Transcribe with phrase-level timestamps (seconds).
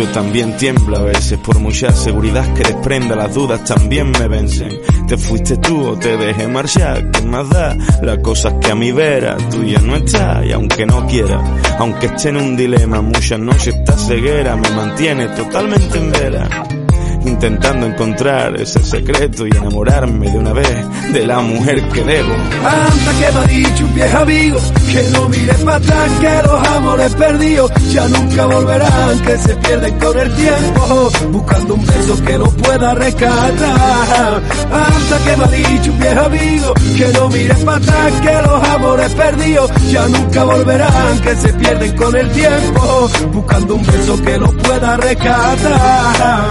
[0.00, 3.14] Yo también tiemblo a veces por mucha seguridad que desprenda.
[3.16, 4.80] Las dudas también me vencen.
[5.06, 7.10] Te fuiste tú o te dejé marchar.
[7.10, 10.46] Qué más da la cosa es que a mi vera tú ya no estás.
[10.46, 11.38] Y aunque no quiera
[11.78, 14.56] aunque esté en un dilema muchas noches esta ceguera.
[14.56, 16.79] Me mantiene totalmente en vela
[17.24, 22.32] intentando encontrar ese secreto y enamorarme de una vez de la mujer que debo.
[22.34, 24.58] Anda que me ha dicho un viejo amigo
[24.92, 29.98] que no mires para atrás, que los amores perdidos ya nunca volverán, que se pierden
[29.98, 34.42] con el tiempo, buscando un beso que lo pueda rescatar.
[34.72, 38.68] Anda que me ha dicho un viejo amigo que no mires para atrás, que los
[38.68, 44.38] amores perdidos ya nunca volverán, que se pierden con el tiempo, buscando un beso que
[44.38, 46.50] lo pueda rescatar.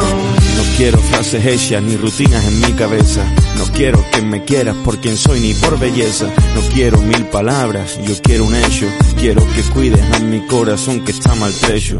[0.79, 3.21] Quiero frases hechas ni rutinas en mi cabeza.
[3.57, 6.27] No quiero que me quieras por quien soy ni por belleza.
[6.55, 8.85] No quiero mil palabras, yo quiero un hecho.
[9.19, 11.97] Quiero que cuides a mi corazón que está maltrecho.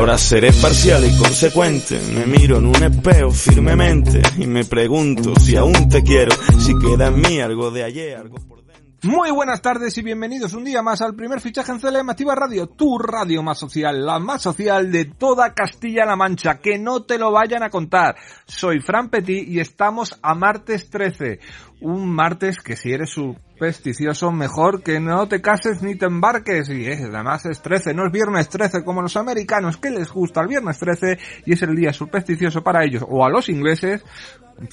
[0.00, 2.00] Ahora seré parcial y consecuente.
[2.14, 7.08] Me miro en un espejo firmemente y me pregunto si aún te quiero, si queda
[7.08, 8.59] en mí algo de ayer, algo por.
[9.02, 12.66] Muy buenas tardes y bienvenidos un día más al primer fichaje en CLM Activa Radio,
[12.66, 17.32] tu radio más social, la más social de toda Castilla-La Mancha, que no te lo
[17.32, 18.16] vayan a contar.
[18.44, 21.40] Soy Fran Petit y estamos a martes 13,
[21.80, 26.86] un martes que si eres supersticioso mejor que no te cases ni te embarques y
[26.86, 30.78] además es 13, no es viernes 13 como los americanos que les gusta el viernes
[30.78, 34.04] 13 y es el día supersticioso para ellos o a los ingleses,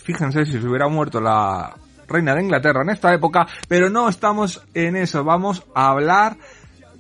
[0.04, 1.74] fíjense si se hubiera muerto la
[2.08, 6.38] reina de Inglaterra en esta época, pero no estamos en eso, vamos a hablar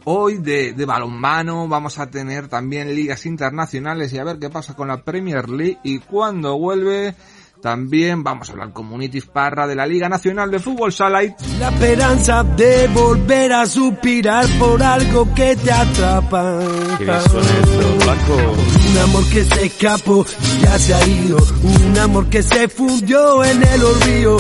[0.09, 4.87] hoy de, balonmano, vamos a tener también ligas internacionales y a ver qué pasa con
[4.87, 7.13] la Premier League y cuando vuelve
[7.61, 11.35] también vamos a hablar con Munitis Parra de la Liga Nacional de Fútbol Salite.
[11.59, 16.59] La esperanza de volver a suspirar por algo que te atrapa.
[16.97, 18.55] ¿Qué son estos, Blanco?
[18.89, 20.25] Un amor que se escapó
[20.55, 21.37] y ya se ha ido.
[21.63, 24.37] Un amor que se fundió en el olvido.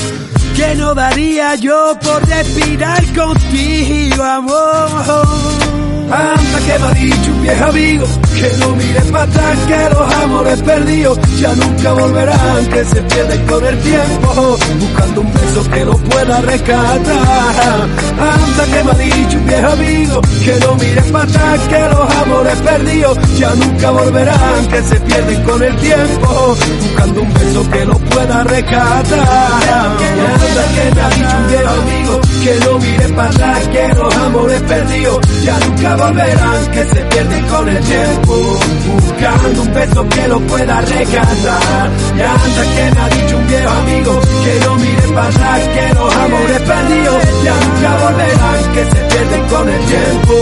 [0.55, 5.86] Que no daría yo por respirar contigo, amor.
[6.09, 8.07] Anda que me ha dicho un viejo amigo
[8.39, 13.45] que no mires para atrás, que los amores perdidos ya nunca volverán, que se pierden
[13.45, 17.87] con el tiempo, buscando un beso que lo pueda rescatar.
[18.19, 22.15] Anda que me ha dicho un viejo amigo que no mires para atrás, que los
[22.15, 27.85] amores perdidos ya nunca volverán, que se pierden con el tiempo, buscando un beso que
[27.85, 29.27] lo pueda rescatar.
[29.67, 34.15] Anda que me ha dicho un viejo amigo que no mires para atrás, que los
[34.15, 38.59] amores perdidos ya nunca volverán, que se pierden con el tiempo,
[38.99, 41.91] buscando un beso que lo pueda rescatar.
[42.15, 45.93] Y anda que me ha dicho un viejo amigo, que no mire para atrás, que
[45.95, 50.33] los amores perdidos ya nunca volverán, que se pierden con el tiempo,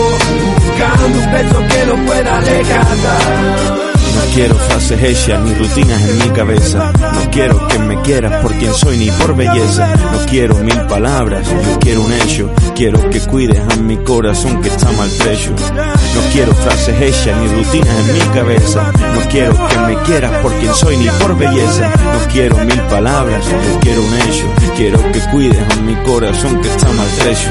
[0.58, 3.95] buscando un beso que lo pueda rescatar.
[4.16, 6.92] No quiero frases hechas ni rutinas en mi cabeza.
[6.92, 9.94] No quiero que me quieras por quien soy ni por belleza.
[10.12, 12.50] No quiero mil palabras, yo quiero un hecho.
[12.74, 15.50] Quiero que cuides a mi corazón que está maltrecho.
[15.50, 18.92] No quiero frases hechas ni rutinas en mi cabeza.
[19.14, 21.88] No quiero que me quieras por quien soy ni por belleza.
[21.88, 24.46] No quiero mil palabras, yo quiero un hecho.
[24.76, 27.48] Quiero que cuides a mi corazón que está maltrecho.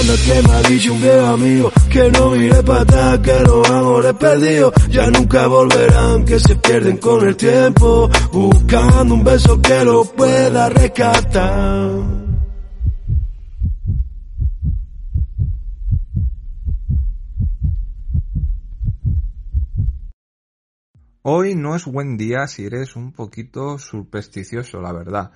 [0.00, 3.68] Anda que me ha dicho un viejo amigo que no mire para atrás, que los
[3.68, 9.84] amores perdidos ya nunca volverán, que se pierden con el tiempo, buscando un beso que
[9.84, 12.20] lo pueda rescatar.
[21.22, 25.32] Hoy no es buen día si eres un poquito supersticioso, la verdad.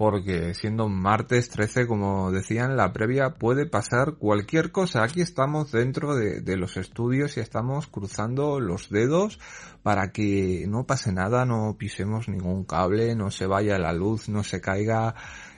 [0.00, 5.04] Porque siendo martes 13, como decían, la previa puede pasar cualquier cosa.
[5.04, 9.38] Aquí estamos dentro de, de, los estudios y estamos cruzando los dedos
[9.82, 14.42] para que no pase nada, no pisemos ningún cable, no se vaya la luz, no
[14.42, 15.14] se caiga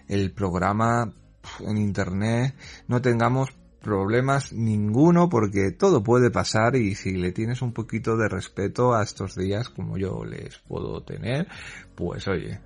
[0.09, 1.12] el programa.
[1.61, 2.56] en internet
[2.88, 3.50] no tengamos
[3.81, 9.05] problemas ninguno porque todo puede pasar y si le tienes un poquito de respeto a
[9.05, 11.47] estos días como yo les puedo tener,
[11.95, 12.59] pues oye,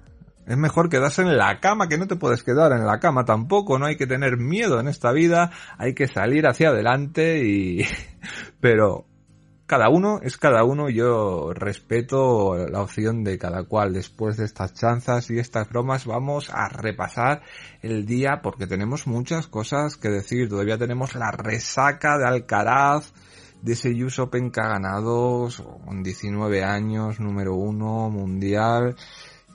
[0.47, 3.79] es mejor quedarse en la cama, que no te puedes quedar en la cama tampoco,
[3.79, 7.85] no hay que tener miedo en esta vida, hay que salir hacia adelante y...
[8.61, 9.07] pero
[9.67, 13.93] cada uno es cada uno, yo respeto la opción de cada cual.
[13.93, 17.43] Después de estas chanzas y estas bromas vamos a repasar
[17.83, 20.49] el día porque tenemos muchas cosas que decir.
[20.49, 23.13] Todavía tenemos la resaca de Alcaraz,
[23.61, 25.49] de ese US Open que ganado
[25.85, 28.95] con 19 años, número uno mundial.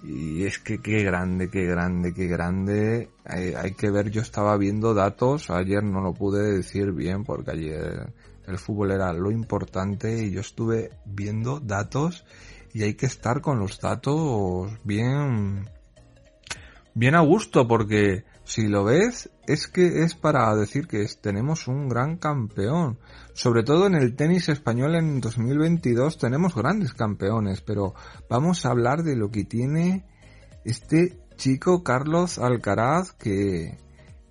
[0.04, 3.10] Y es que qué grande, qué grande, qué grande.
[3.26, 7.52] Hay, hay, que ver, yo estaba viendo datos, ayer no lo pude decir bien porque
[7.52, 8.12] ayer
[8.48, 12.26] el fútbol era lo importante y yo estuve viendo datos
[12.74, 15.70] y hay que estar con los datos bien,
[16.94, 21.88] bien a gusto porque si lo ves es que es para decir que tenemos un
[21.88, 23.00] gran campeón.
[23.32, 27.94] Sobre todo en el tenis español en 2022 tenemos grandes campeones, pero
[28.30, 30.04] vamos a hablar de lo que tiene
[30.66, 33.78] este chico Carlos Alcaraz que,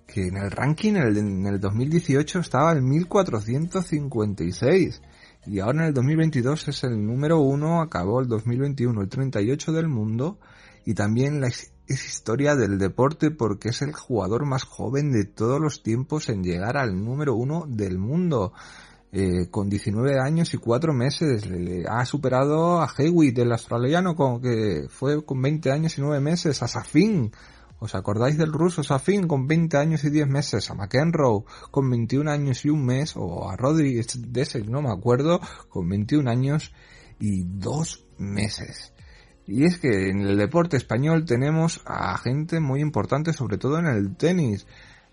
[0.05, 5.01] que en el ranking en el, 2018 estaba el 1456
[5.47, 9.87] y ahora en el 2022 es el número uno, acabó el 2021 el 38 del
[9.87, 10.37] mundo
[10.85, 11.49] y también la,
[11.87, 16.43] es historia del deporte porque es el jugador más joven de todos los tiempos en
[16.43, 18.53] llegar al número uno del mundo.
[19.13, 24.41] Eh, con 19 años y 4 meses le, ha superado a Hewitt, el australiano, con,
[24.41, 27.29] que fue con 20 años y 9 meses, a Safin,
[27.81, 30.69] ¿Os acordáis del ruso Safin con 20 años y 10 meses?
[30.69, 35.41] A McEnroe con 21 años y un mes, o a Rodri ese no me acuerdo,
[35.67, 36.73] con 21 años
[37.19, 38.90] y 2 meses.
[39.51, 43.85] Y es que en el deporte español tenemos a gente muy importante, sobre todo en
[43.85, 44.65] el tenis.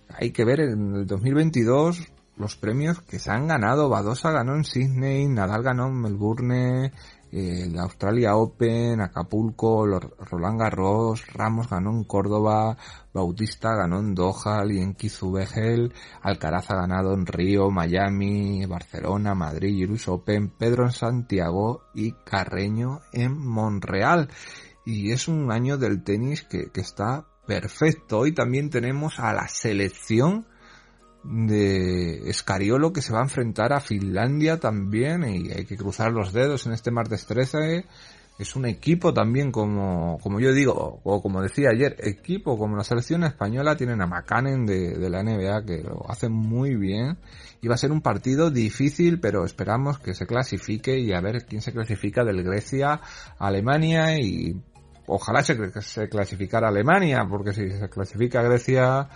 [0.09, 2.07] Hay que ver en el 2022
[2.37, 3.89] los premios que se han ganado.
[3.89, 6.93] Badosa ganó en Sydney, Nadal ganó en Melbourne,
[7.33, 12.77] el Australia Open, Acapulco, Roland Garros, Ramos ganó en Córdoba,
[13.13, 15.93] Bautista ganó en Doha, Lienkizu Begel,
[16.23, 23.01] Alcaraz ha ganado en Río, Miami, Barcelona, Madrid, US Open, Pedro en Santiago y Carreño
[23.13, 24.29] en Monreal.
[24.87, 28.21] Y es un año del tenis que, que está perfecto.
[28.21, 30.47] Hoy también tenemos a la selección
[31.29, 36.33] de Escariolo que se va a enfrentar a Finlandia también y hay que cruzar los
[36.33, 37.85] dedos en este martes 13
[38.39, 42.85] es un equipo también como, como yo digo, o como decía ayer, equipo como la
[42.85, 43.77] selección española.
[43.77, 47.19] Tienen a Makanen de, de la NBA que lo hacen muy bien.
[47.61, 51.47] Y va a ser un partido difícil pero esperamos que se clasifique y a ver
[51.47, 53.01] quién se clasifica del Grecia
[53.41, 54.17] Alemania.
[54.21, 54.55] Y
[55.09, 59.09] ojalá se, se clasificara Alemania porque si se clasifica Grecia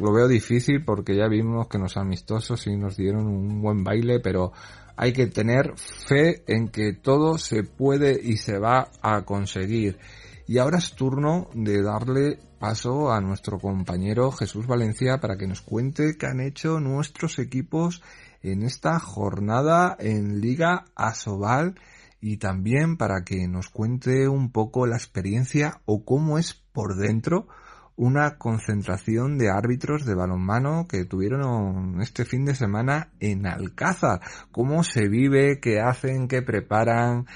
[0.00, 4.20] lo veo difícil porque ya vimos que los amistosos sí nos dieron un buen baile,
[4.20, 4.52] pero
[4.96, 9.98] hay que tener fe en que todo se puede y se va a conseguir.
[10.46, 15.62] Y ahora es turno de darle paso a nuestro compañero Jesús Valencia para que nos
[15.62, 18.02] cuente qué han hecho nuestros equipos
[18.42, 21.76] en esta jornada en Liga Asobal
[22.20, 27.48] y también para que nos cuente un poco la experiencia o cómo es por dentro
[27.96, 34.20] una concentración de árbitros de balonmano que tuvieron este fin de semana en Alcázar.
[34.50, 35.60] ¿Cómo se vive?
[35.60, 36.28] ¿Qué hacen?
[36.28, 37.26] ¿Qué preparan?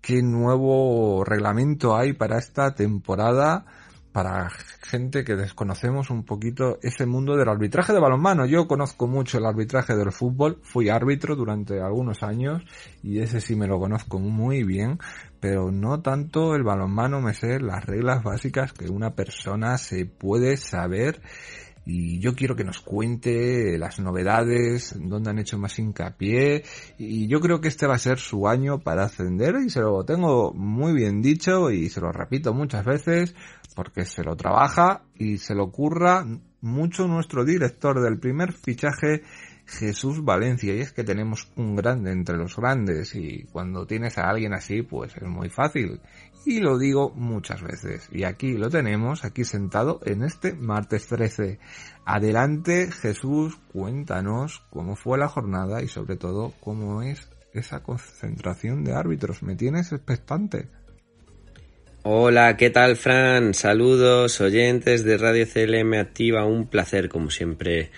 [0.00, 3.66] ¿Qué nuevo reglamento hay para esta temporada?
[4.14, 4.48] para
[4.82, 8.46] gente que desconocemos un poquito ese mundo del arbitraje de balonmano.
[8.46, 12.62] Yo conozco mucho el arbitraje del fútbol, fui árbitro durante algunos años
[13.02, 15.00] y ese sí me lo conozco muy bien,
[15.44, 20.56] pero no tanto el balonmano, me sé las reglas básicas que una persona se puede
[20.56, 21.20] saber.
[21.84, 26.64] Y yo quiero que nos cuente las novedades, dónde han hecho más hincapié.
[26.96, 30.02] Y yo creo que este va a ser su año para ascender y se lo
[30.06, 33.34] tengo muy bien dicho y se lo repito muchas veces
[33.76, 36.24] porque se lo trabaja y se lo curra
[36.62, 39.20] mucho nuestro director del primer fichaje
[39.66, 44.28] Jesús Valencia y es que tenemos un grande entre los grandes y cuando tienes a
[44.28, 46.00] alguien así pues es muy fácil
[46.44, 48.08] y lo digo muchas veces.
[48.12, 51.58] Y aquí lo tenemos, aquí sentado en este martes 13.
[52.04, 58.94] Adelante Jesús, cuéntanos cómo fue la jornada y sobre todo cómo es esa concentración de
[58.94, 59.42] árbitros.
[59.42, 60.68] Me tienes expectante.
[62.02, 63.54] Hola, ¿qué tal Fran?
[63.54, 66.44] Saludos oyentes de Radio CLM Activa.
[66.44, 67.90] Un placer como siempre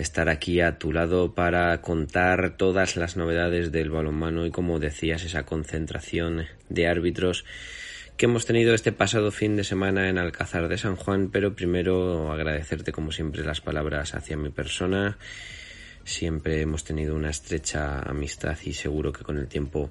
[0.00, 5.24] estar aquí a tu lado para contar todas las novedades del balonmano y como decías
[5.24, 7.44] esa concentración de árbitros
[8.16, 12.32] que hemos tenido este pasado fin de semana en Alcázar de San Juan, pero primero
[12.32, 15.18] agradecerte como siempre las palabras hacia mi persona.
[16.04, 19.90] Siempre hemos tenido una estrecha amistad y seguro que con el tiempo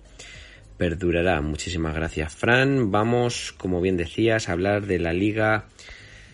[0.78, 1.42] perdurará.
[1.42, 2.92] Muchísimas gracias, Fran.
[2.92, 5.66] Vamos, como bien decías, a hablar de la Liga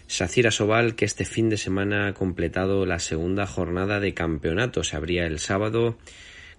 [0.07, 4.83] Sacira Sobal, que este fin de semana ha completado la segunda jornada de campeonato.
[4.83, 5.97] Se abría el sábado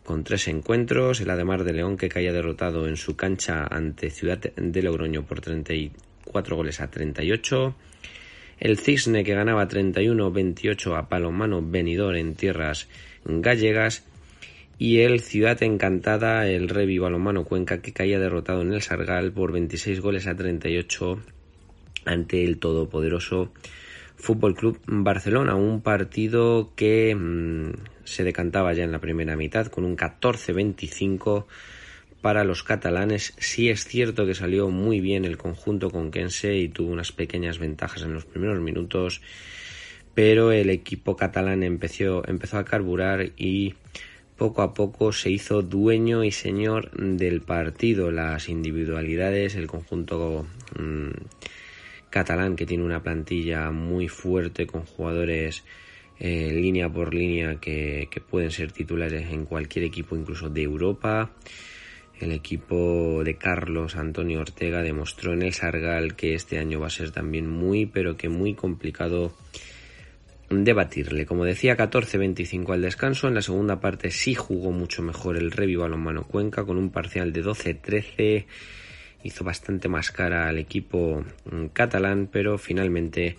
[0.03, 1.21] con tres encuentros.
[1.21, 5.41] El Ademar de León, que caía derrotado en su cancha ante Ciudad de Logroño por
[5.41, 7.77] 34 goles a 38.
[8.59, 12.89] El Cisne, que ganaba 31-28 a Palomano Benidor en tierras
[13.25, 14.05] gallegas.
[14.77, 19.53] Y el Ciudad Encantada, el Revi Balomano Cuenca, que caía derrotado en el Sargal por
[19.53, 21.23] 26 goles a 38
[22.07, 23.53] ante el todopoderoso
[24.17, 27.73] Fútbol Club Barcelona, un partido que mm,
[28.05, 31.45] se decantaba ya en la primera mitad con un 14-25
[32.23, 33.35] para los catalanes.
[33.39, 38.03] Sí es cierto que salió muy bien el conjunto conquense y tuvo unas pequeñas ventajas
[38.03, 39.21] en los primeros minutos,
[40.15, 43.75] pero el equipo catalán empezó, empezó a carburar y
[44.37, 48.11] poco a poco se hizo dueño y señor del partido.
[48.11, 50.47] Las individualidades, el conjunto
[50.79, 51.11] mm,
[52.17, 55.65] catalán que tiene una plantilla muy fuerte con jugadores
[56.19, 61.33] eh, línea por línea que, pueden ser titulares en cualquier equipo incluso de Europa.
[62.19, 66.99] El equipo de Carlos Antonio Ortega demostró en el Sargal que este año va a
[66.99, 69.35] ser también muy pero que muy complicado
[70.49, 71.27] debatirle.
[71.27, 73.29] Como decía, 14-25 al descanso.
[73.29, 77.35] En la segunda parte sí jugó mucho mejor el Revi Balonmano Cuenca con un parcial
[77.35, 78.47] de 12-13
[79.27, 83.37] hizo bastante más cara al equipo mm, catalán, pero finalmente,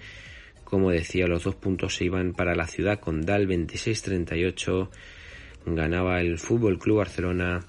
[0.64, 4.90] como decía, los dos puntos se iban para la ciudad con Dal 26-38.
[5.66, 7.66] Ganaba el Fútbol Club Barcelona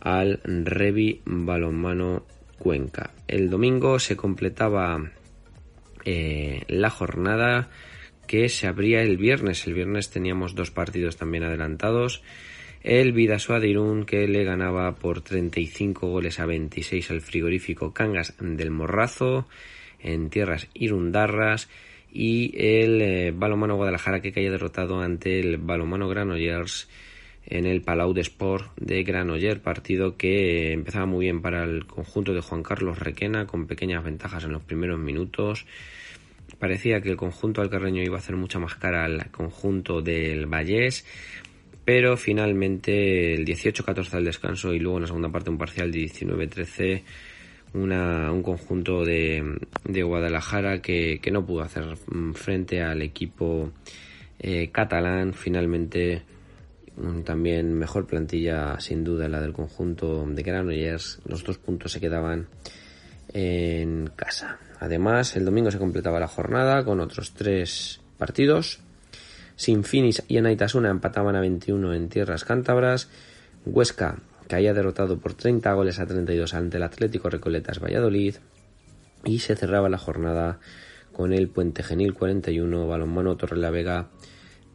[0.00, 2.24] al Revi Balonmano
[2.58, 3.12] Cuenca.
[3.28, 5.10] El domingo se completaba
[6.04, 7.68] eh, la jornada
[8.26, 9.66] que se abría el viernes.
[9.66, 12.22] El viernes teníamos dos partidos también adelantados
[12.82, 18.34] el Vidasoa de Irún que le ganaba por 35 goles a 26 al frigorífico Cangas
[18.40, 19.46] del Morrazo
[20.00, 21.68] en tierras irundarras
[22.12, 26.88] y el eh, Balomano Guadalajara que caía derrotado ante el Balomano Granollers
[27.46, 32.32] en el Palau de Sport de Granollers, partido que empezaba muy bien para el conjunto
[32.32, 35.66] de Juan Carlos Requena con pequeñas ventajas en los primeros minutos.
[36.58, 41.04] Parecía que el conjunto alcarreño iba a hacer mucha más cara al conjunto del Vallés
[41.92, 45.98] pero finalmente el 18-14 al descanso y luego en la segunda parte un parcial de
[45.98, 47.02] 19-13
[47.74, 51.96] un conjunto de, Guadalajara que, no pudo hacer
[52.34, 53.72] frente al equipo
[54.38, 55.34] eh, catalán.
[55.34, 56.22] Finalmente
[57.24, 61.20] también mejor plantilla sin duda la del conjunto de Granollers.
[61.24, 62.46] Los dos puntos se quedaban
[63.32, 64.60] en casa.
[64.78, 68.80] Además el domingo se completaba la jornada con otros tres partidos
[69.60, 73.10] Sinfinis y Anaitasuna empataban a 21 en tierras cántabras.
[73.66, 78.36] Huesca caía derrotado por 30 goles a 32 ante el Atlético Recoletas Valladolid.
[79.22, 80.60] Y se cerraba la jornada
[81.12, 84.08] con el Puente Genil 41, Balonmano Torrelavega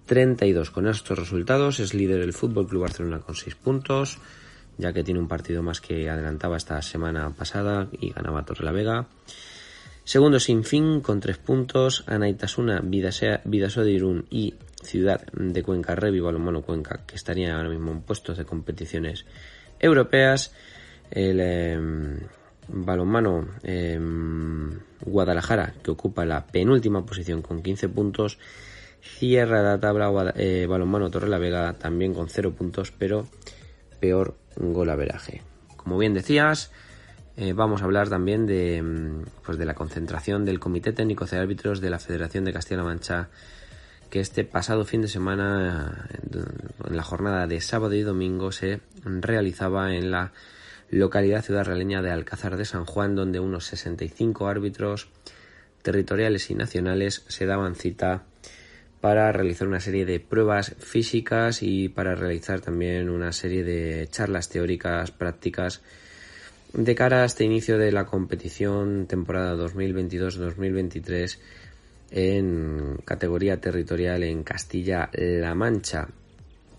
[0.05, 0.69] 32.
[0.69, 4.19] Con estos resultados es líder el Fútbol Club Barcelona con 6 puntos,
[4.77, 9.07] ya que tiene un partido más que adelantaba esta semana pasada y ganaba Torrelavega.
[10.03, 14.53] Segundo Sinfín con 3 puntos, Anaitasuna, Vidasoa de Irún y
[14.85, 19.25] ciudad de Cuenca, Revi Balonmano Cuenca, que estaría ahora mismo en puestos de competiciones
[19.79, 20.53] europeas.
[21.11, 22.19] El em,
[22.67, 28.39] balonmano em, Guadalajara, que ocupa la penúltima posición con 15 puntos.
[29.01, 33.27] Cierra la tabla eh, balonmano Torre la Vega también con 0 puntos, pero
[33.99, 35.43] peor golaveraje.
[35.75, 36.71] Como bien decías,
[37.37, 41.37] eh, vamos a hablar también de, em, pues de la concentración del Comité Técnico de
[41.37, 43.29] Árbitros de la Federación de Castilla-La Mancha
[44.09, 46.07] que este pasado fin de semana,
[46.87, 50.31] en la jornada de sábado y domingo, se realizaba en la
[50.89, 55.09] localidad ciudad realeña de Alcázar de San Juan, donde unos 65 árbitros
[55.81, 58.23] territoriales y nacionales se daban cita
[59.01, 64.49] para realizar una serie de pruebas físicas y para realizar también una serie de charlas
[64.49, 65.81] teóricas prácticas
[66.73, 71.37] de cara a este inicio de la competición temporada 2022-2023
[72.11, 76.07] en categoría territorial en Castilla-La Mancha.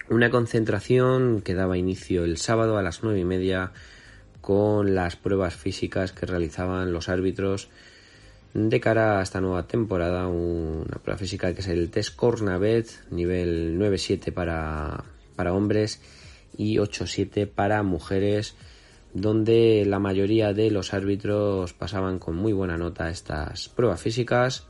[0.09, 3.73] Una concentración que daba inicio el sábado a las nueve y media
[4.41, 7.69] con las pruebas físicas que realizaban los árbitros
[8.55, 10.29] de cara a esta nueva temporada.
[10.29, 15.05] Una prueba física que es el test Cornavet, nivel 9-7 para,
[15.35, 16.01] para hombres
[16.57, 18.55] y 8-7 para mujeres
[19.13, 24.67] donde la mayoría de los árbitros pasaban con muy buena nota estas pruebas físicas.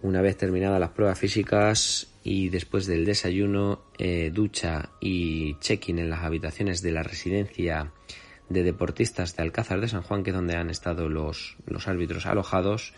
[0.00, 6.08] Una vez terminadas las pruebas físicas y después del desayuno, eh, ducha y check-in en
[6.08, 7.90] las habitaciones de la residencia
[8.48, 12.26] de deportistas de Alcázar de San Juan, que es donde han estado los, los árbitros
[12.26, 12.94] alojados,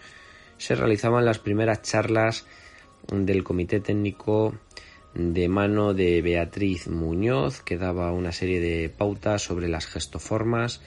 [0.59, 2.45] se realizaban las primeras charlas
[3.11, 4.55] del comité técnico
[5.15, 10.83] de mano de Beatriz Muñoz, que daba una serie de pautas sobre las gestoformas.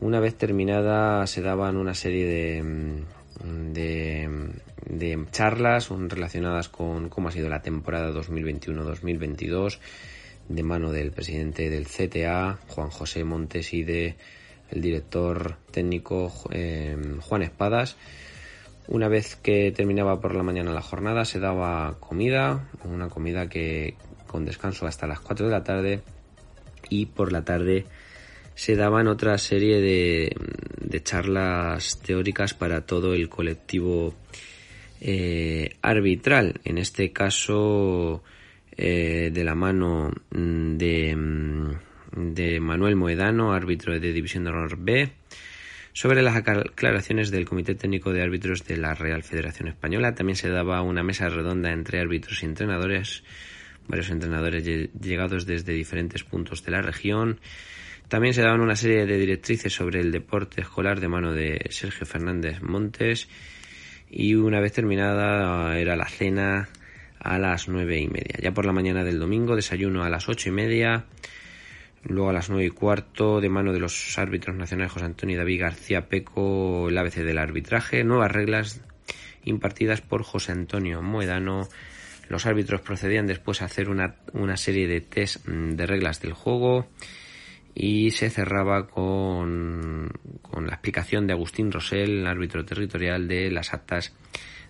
[0.00, 3.04] Una vez terminada se daban una serie de,
[3.44, 9.78] de, charlas relacionadas con cómo ha sido la temporada 2021-2022
[10.48, 14.16] de mano del presidente del CTA, Juan José Montes, y de
[14.70, 17.96] el director técnico eh, Juan Espadas.
[18.88, 23.94] Una vez que terminaba por la mañana la jornada se daba comida, una comida que
[24.26, 26.02] con descanso hasta las 4 de la tarde
[26.88, 27.86] y por la tarde
[28.60, 34.14] se daban otra serie de, charlas teóricas para todo el colectivo
[35.00, 36.60] eh, arbitral.
[36.64, 38.22] En este caso
[38.76, 41.16] eh, de la mano de,
[42.12, 45.10] de Manuel Moedano, árbitro de División de Honor B,
[45.94, 50.14] sobre las aclaraciones del Comité Técnico de Árbitros de la Real Federación Española.
[50.14, 53.24] También se daba una mesa redonda entre árbitros y entrenadores,
[53.88, 54.62] varios entrenadores
[55.00, 57.40] llegados desde diferentes puntos de la región.
[58.10, 62.04] También se daban una serie de directrices sobre el deporte escolar de mano de Sergio
[62.04, 63.28] Fernández Montes.
[64.10, 66.68] Y una vez terminada era la cena
[67.20, 68.34] a las nueve y media.
[68.42, 71.06] Ya por la mañana del domingo, desayuno a las ocho y media
[72.02, 75.38] Luego a las nueve y cuarto, de mano de los árbitros nacionales José Antonio y
[75.38, 78.80] David García Peco, el ABC del arbitraje, nuevas reglas
[79.44, 81.68] impartidas por José Antonio Moedano.
[82.28, 86.32] Los árbitros procedían después a hacer una, una serie de test mm, de reglas del
[86.32, 86.88] juego
[87.74, 90.10] y se cerraba con,
[90.42, 94.14] con la explicación de Agustín Rosell, árbitro territorial, de las actas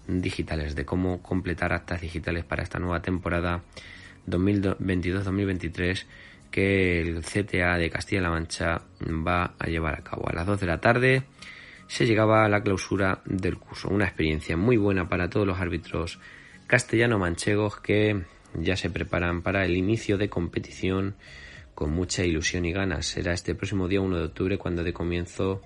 [0.06, 3.62] digitales, de cómo completar actas digitales para esta nueva temporada
[4.26, 6.06] 2022-2023
[6.50, 10.28] que el CTA de Castilla-La Mancha va a llevar a cabo.
[10.28, 11.22] A las 2 de la tarde
[11.86, 13.88] se llegaba a la clausura del curso.
[13.88, 16.18] Una experiencia muy buena para todos los árbitros
[16.66, 21.14] castellano-manchegos que ya se preparan para el inicio de competición
[21.80, 23.06] con mucha ilusión y ganas.
[23.06, 25.62] Será este próximo día 1 de octubre cuando de comienzo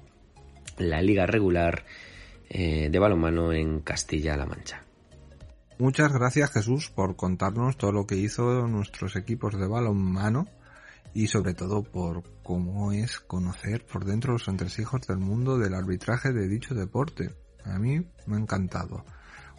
[0.79, 1.85] la liga regular
[2.49, 4.85] eh, de balonmano en Castilla-La Mancha.
[5.77, 10.47] Muchas gracias Jesús por contarnos todo lo que hizo nuestros equipos de balonmano
[11.15, 16.33] y sobre todo por cómo es conocer por dentro los entresijos del mundo del arbitraje
[16.33, 17.35] de dicho deporte.
[17.65, 19.05] A mí me ha encantado.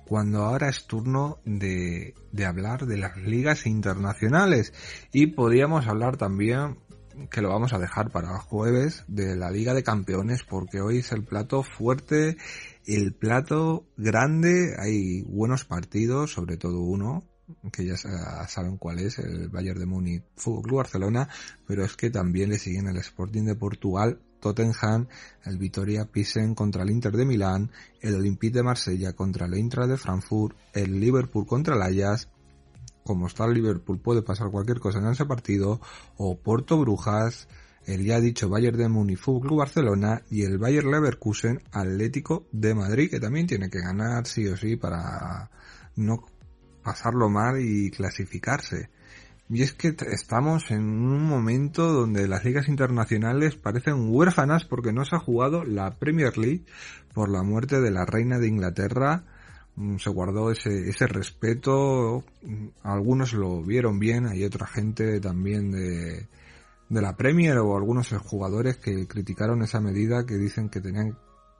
[0.05, 4.73] Cuando ahora es turno de, de hablar de las ligas internacionales.
[5.11, 6.77] Y podríamos hablar también
[7.29, 11.11] que lo vamos a dejar para jueves de la Liga de Campeones porque hoy es
[11.11, 12.37] el plato fuerte,
[12.85, 17.23] el plato grande, hay buenos partidos, sobre todo uno,
[17.71, 17.95] que ya
[18.47, 21.29] saben cuál es, el Bayern de Múnich Fútbol Club Barcelona,
[21.67, 25.07] pero es que también le siguen el Sporting de Portugal, Tottenham,
[25.43, 29.87] el Vitoria Pisen contra el Inter de Milán, el Olympique de Marsella contra el Intra
[29.87, 32.29] de Frankfurt, el Liverpool contra el Ajax,
[33.03, 35.81] como está el Liverpool puede pasar cualquier cosa en ese partido,
[36.17, 37.47] o Porto Brujas,
[37.87, 43.09] el ya dicho Bayern de Múnich Fútbol Barcelona y el Bayern Leverkusen Atlético de Madrid,
[43.09, 45.49] que también tiene que ganar sí o sí para
[45.95, 46.23] no
[46.83, 48.89] pasarlo mal y clasificarse.
[49.47, 55.05] Y es que estamos en un momento donde las ligas internacionales parecen huérfanas porque no
[55.05, 56.65] se ha jugado la Premier League
[57.13, 59.23] por la muerte de la reina de Inglaterra.
[59.75, 62.23] Mm, se guardó ese, ese respeto.
[62.81, 66.27] Algunos lo vieron bien, hay otra gente también de,
[66.89, 71.17] de la Premier o algunos jugadores que criticaron esa medida que dicen que tenían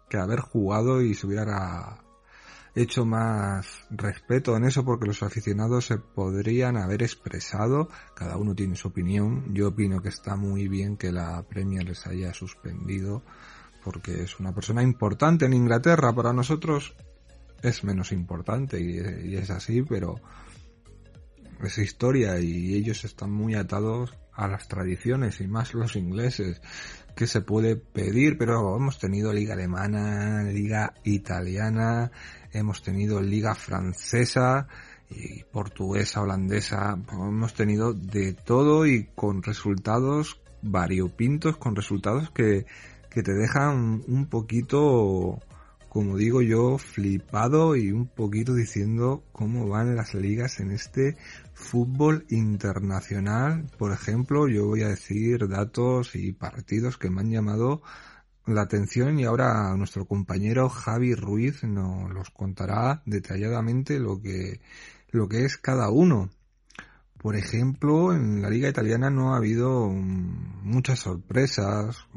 [0.09, 2.04] que haber jugado y se hubiera
[2.75, 8.75] hecho más respeto en eso porque los aficionados se podrían haber expresado, cada uno tiene
[8.75, 13.23] su opinión, yo opino que está muy bien que la Premier les haya suspendido
[13.83, 16.95] porque es una persona importante en Inglaterra, para nosotros
[17.61, 20.15] es menos importante y, es así, pero
[21.63, 26.61] es historia y ellos están muy atados a las tradiciones y más los ingleses
[27.15, 32.11] que se puede pedir, pero hemos tenido liga alemana, liga italiana,
[32.57, 34.67] hemos tenido liga francesa
[35.09, 42.65] y portuguesa, holandesa, hemos tenido de todo y con resultados variopintos, con resultados que,
[43.09, 45.39] que te dejan un poquito
[45.95, 51.15] como digo yo, flipado y un poquito diciendo cómo van las ligas en este
[51.53, 53.65] fútbol internacional.
[53.77, 57.81] Por ejemplo, yo voy a decir datos y partidos que me han llamado
[58.45, 64.61] la atención y ahora nuestro compañero Javi Ruiz nos contará detalladamente lo que,
[65.09, 66.29] lo que es cada uno.
[67.17, 72.07] Por ejemplo, en la liga italiana no ha habido muchas sorpresas.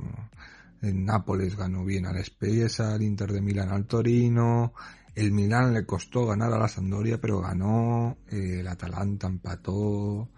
[0.82, 4.74] El Nápoles ganó bien al Spezia, el Inter de Milán al Torino,
[5.18, 10.28] el Milán le costó ganar a la Sampdoria, pero ganó, el Atalanta empató,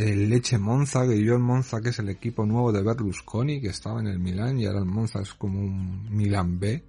[0.00, 3.68] el Leche Monza, que yo el Monza, que es el equipo nuevo de Berlusconi, que
[3.68, 6.82] estaba en el Milán, y ahora el Monza es como un Milán B,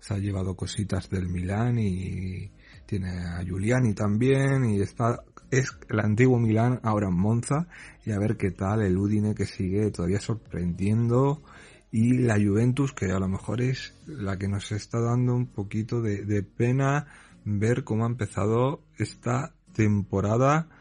[0.00, 2.50] se ha llevado cositas del Milán y
[2.86, 7.68] tiene a Giuliani también, y está, es el antiguo Milán ahora en Monza,
[8.04, 11.44] y a ver qué tal el Udine que sigue todavía sorprendiendo,
[11.92, 16.02] y la Juventus que a lo mejor es la que nos está dando un poquito
[16.02, 17.06] de, pena
[17.44, 20.79] ver cómo ha empezado esta temporada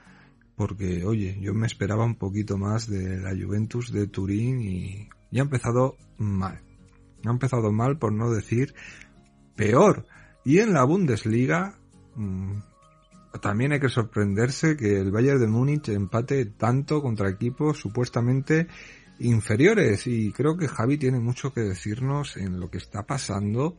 [0.60, 5.42] porque oye yo me esperaba un poquito más de la Juventus de Turín y ya
[5.42, 6.60] ha empezado mal.
[7.24, 8.76] Ha empezado mal por no decir
[9.56, 10.06] peor.
[10.44, 11.80] Y en la Bundesliga
[12.14, 12.58] mm,
[13.42, 18.68] también hay que sorprenderse que el Bayern de Múnich empate tanto contra equipos supuestamente
[19.20, 20.08] inferiores.
[20.08, 23.78] Y creo que Javi tiene mucho que decirnos en lo que está pasando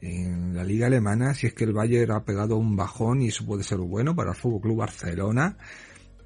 [0.00, 3.44] en la liga alemana, si es que el Bayern ha pegado un bajón y eso
[3.44, 5.58] puede ser bueno para el Fútbol Club Barcelona.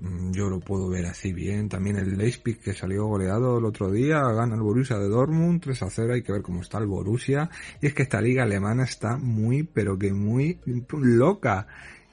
[0.00, 1.68] Mm, yo lo puedo ver así bien.
[1.68, 5.82] También el Leipzig que salió goleado el otro día, gana el Borussia de Dortmund 3
[5.82, 6.14] a 0.
[6.14, 7.50] Hay que ver cómo está el Borussia.
[7.80, 10.60] Y es que esta liga alemana está muy, pero que muy
[10.92, 11.66] loca.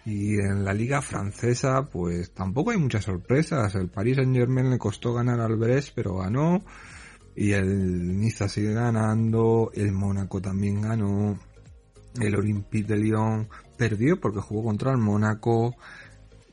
[0.06, 3.74] Y en la liga francesa, pues tampoco hay muchas sorpresas.
[3.76, 6.64] El Paris Saint Germain le costó ganar al Brest, pero ganó.
[7.36, 9.72] Y el Niza sigue ganando.
[9.74, 11.38] El Mónaco también ganó.
[12.20, 15.76] El Olympique de Lyon perdió porque jugó contra el Mónaco.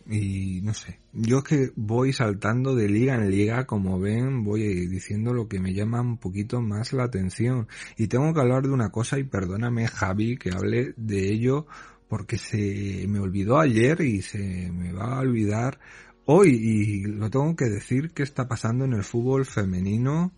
[0.06, 4.86] Y no sé, yo es que voy saltando de liga en liga, como ven, voy
[4.86, 7.68] diciendo lo que me llama un poquito más la atención.
[7.96, 11.66] Y tengo que hablar de una cosa, y perdóname Javi que hable de ello,
[12.08, 15.78] porque se me olvidó ayer y se me va a olvidar
[16.24, 20.32] hoy y lo tengo que decir que está pasando en el fútbol femenino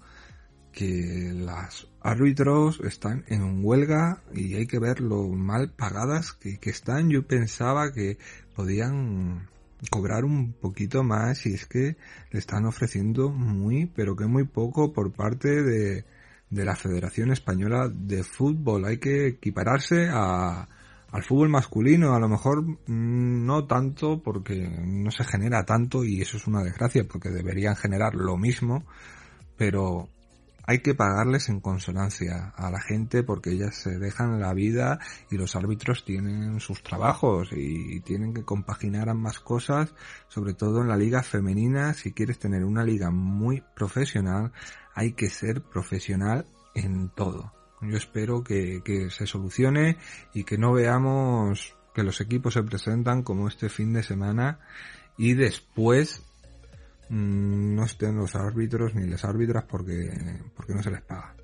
[0.72, 7.10] que las árbitros están en huelga y hay que ver lo mal pagadas que, están.
[7.10, 8.18] Yo pensaba que
[8.54, 9.48] podían
[9.90, 11.96] cobrar un poquito más y es que
[12.30, 16.04] le están ofreciendo muy, pero que muy poco por parte de,
[16.50, 18.84] de la Federación Española de Fútbol.
[18.84, 20.68] Hay que equipararse a,
[21.14, 26.20] al fútbol masculino a lo mejor mm, no tanto porque no se genera tanto y
[26.20, 28.84] eso es una desgracia porque deberían generar lo mismo,
[29.56, 30.08] pero
[30.66, 34.98] hay que pagarles en consonancia a la gente porque ellas se dejan la vida
[35.30, 39.94] y los árbitros tienen sus trabajos y tienen que compaginar ambas cosas,
[40.28, 41.92] sobre todo en la liga femenina.
[41.92, 44.52] Si quieres tener una liga muy profesional,
[44.94, 47.52] hay que ser profesional en todo.
[47.82, 49.98] Yo espero que, se solucione
[50.32, 54.60] y que no veamos que los equipos se presentan como este fin de semana
[55.16, 56.22] y después
[57.10, 60.10] no estén los árbitros ni las árbitras porque,
[60.54, 61.34] porque no se les paga.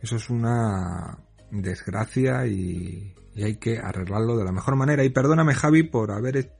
[0.00, 1.18] Eso es una
[1.50, 5.04] desgracia y, y hay que arreglarlo de la mejor manera.
[5.04, 6.50] Y perdóname Javi por haber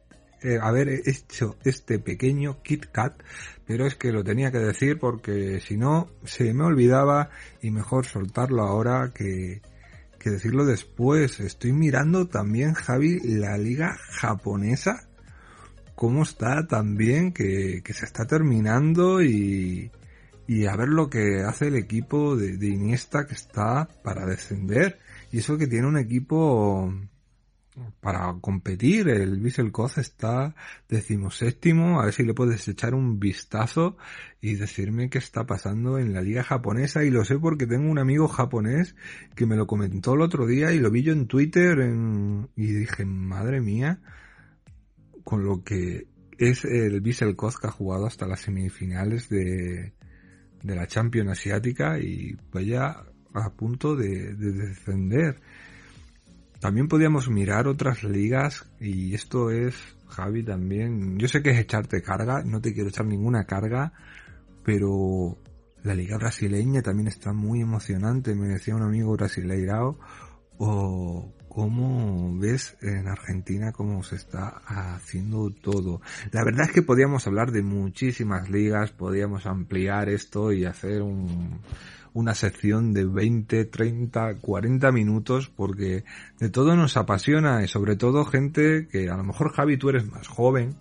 [0.43, 3.23] eh, haber hecho este pequeño Kit Kat,
[3.67, 7.31] pero es que lo tenía que decir porque si no se me olvidaba
[7.62, 9.62] y mejor soltarlo ahora que,
[10.19, 11.41] que decirlo después.
[11.41, 15.06] Estoy mirando también, Javi, la liga japonesa,
[15.97, 19.91] cómo está también, que, que se está terminando y,
[20.47, 24.99] y a ver lo que hace el equipo de, Iniesta que está para descender.
[25.33, 26.93] Y eso que tiene un equipo
[28.01, 29.09] para competir.
[29.09, 30.55] El Koz está
[30.89, 32.01] decimoséptimo.
[32.01, 33.97] A ver si le puedes echar un vistazo
[34.41, 37.03] y decirme qué está pasando en la liga japonesa.
[37.05, 38.95] Y lo sé porque tengo un amigo japonés
[39.35, 41.79] que me lo comentó el otro día y lo vi yo en Twitter
[42.55, 44.01] y dije, madre mía,
[45.27, 46.07] con lo que
[46.39, 49.93] es el Koz que ha jugado hasta las semifinales de,
[50.62, 53.03] de la Champions Asiática y vaya
[53.35, 55.41] a punto de, de descender.
[56.61, 59.75] También podíamos mirar otras ligas y esto es,
[60.07, 63.95] Javi, también, yo sé que es echarte carga, no te quiero echar ninguna carga,
[64.62, 65.39] pero
[65.83, 69.99] la liga brasileña también está muy emocionante, me decía un amigo brasileirao,
[70.59, 76.03] o cómo ves en Argentina cómo se está haciendo todo.
[76.31, 81.61] La verdad es que podíamos hablar de muchísimas ligas, podíamos ampliar esto y hacer un,
[82.12, 86.05] una sección de 20, 30, 40 minutos porque
[86.38, 90.07] de todo nos apasiona y sobre todo gente que a lo mejor Javi tú eres
[90.12, 90.77] más joven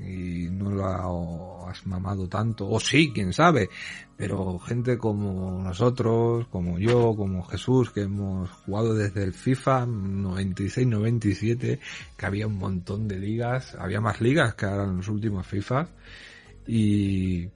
[0.00, 3.68] y no lo has mamado tanto, o sí, quién sabe,
[4.16, 11.80] pero gente como nosotros, como yo, como Jesús, que hemos jugado desde el FIFA 96-97,
[12.16, 15.88] que había un montón de ligas, había más ligas que ahora en los últimos FIFA,
[16.66, 17.48] y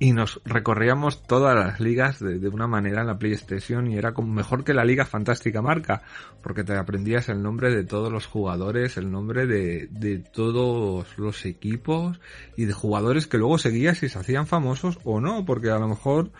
[0.00, 4.32] y nos recorríamos todas las ligas de, una manera en la PlayStation y era como
[4.32, 6.02] mejor que la Liga Fantástica Marca,
[6.42, 11.44] porque te aprendías el nombre de todos los jugadores, el nombre de, de todos los
[11.44, 12.18] equipos
[12.56, 15.88] y de jugadores que luego seguías y se hacían famosos o no, porque a lo
[15.88, 16.30] mejor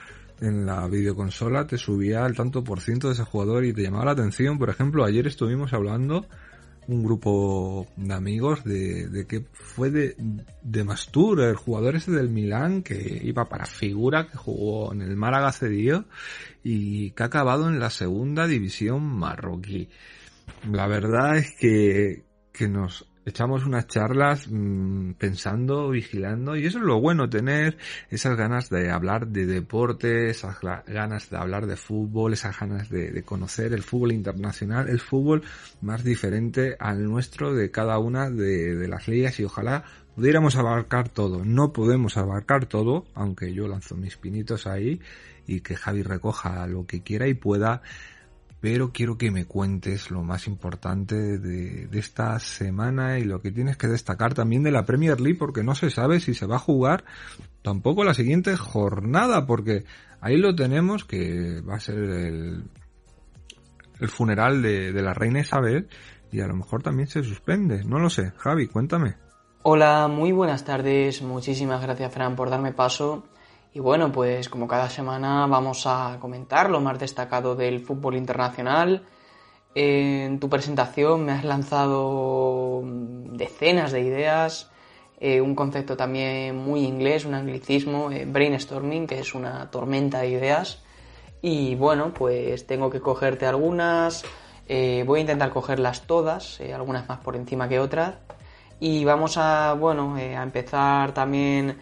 [0.41, 4.07] en la videoconsola te subía el tanto por ciento de ese jugador y te llamaba
[4.07, 4.59] la atención.
[4.59, 6.25] Por ejemplo, ayer estuvimos hablando
[6.89, 10.17] un grupo de amigos de, de que fue de,
[10.63, 15.17] de Mastur, el jugador ese del Milán que iba para figura, que jugó en el
[15.17, 15.53] Málaga
[16.63, 19.89] y que ha acabado en la segunda división marroquí.
[20.71, 26.85] La verdad es que, que nos echamos unas charlas mmm, pensando, vigilando, y eso es
[26.85, 27.79] lo bueno, tener
[28.11, 33.11] esas ganas de hablar de deporte, esas ganas de hablar de fútbol, esas ganas de,
[33.11, 35.43] de, conocer el fútbol internacional, el fútbol
[35.81, 41.09] más diferente al nuestro de cada una de, de las leyes y ojalá pudiéramos abarcar
[41.09, 41.45] todo.
[41.45, 45.01] No podemos abarcar todo, aunque yo lanzo mis pinitos ahí
[45.47, 47.83] y que Javi recoja lo que quiera y pueda
[48.61, 53.77] pero quiero que me cuentes lo más importante de, esta semana y lo que tienes
[53.77, 56.61] que destacar también de la Premier League porque no se sabe si se va a
[56.61, 57.05] jugar
[57.63, 59.85] tampoco la siguiente jornada porque
[60.21, 62.65] ahí lo tenemos que va a ser el,
[64.09, 65.89] funeral de la reina Isabel
[66.33, 68.33] y a lo mejor también se suspende, no lo sé.
[68.37, 69.17] Javi, cuéntame.
[69.63, 73.25] Hola, muy buenas tardes, muchísimas gracias Fran por darme paso.
[73.73, 79.05] Y bueno, pues como cada semana vamos a comentar lo más destacado del fútbol internacional.
[79.75, 84.71] En tu presentación me has lanzado decenas de ideas,
[85.21, 90.31] eh, un concepto también muy inglés, un anglicismo, eh, brainstorming, que es una tormenta de
[90.31, 90.83] ideas.
[91.41, 94.25] Y bueno, pues tengo que cogerte algunas,
[94.67, 98.17] eh, voy a intentar cogerlas todas, algunas más por encima que otras.
[98.81, 101.79] Y vamos a, bueno, a empezar también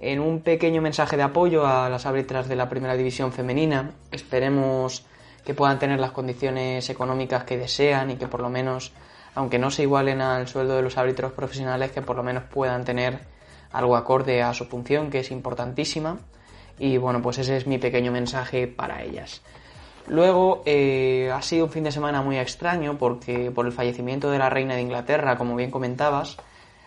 [0.00, 3.92] en un pequeño mensaje de apoyo a las árbitras de la primera división femenina.
[4.12, 5.04] Esperemos
[5.44, 8.92] que puedan tener las condiciones económicas que desean y que por lo menos,
[9.34, 12.84] aunque no se igualen al sueldo de los árbitros profesionales, que por lo menos puedan
[12.84, 13.20] tener
[13.72, 16.18] algo acorde a su función, que es importantísima.
[16.78, 19.42] Y bueno, pues ese es mi pequeño mensaje para ellas.
[20.06, 24.38] Luego eh, ha sido un fin de semana muy extraño porque por el fallecimiento de
[24.38, 26.38] la reina de Inglaterra, como bien comentabas,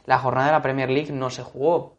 [0.06, 1.98] la jornada de la Premier League no se jugó.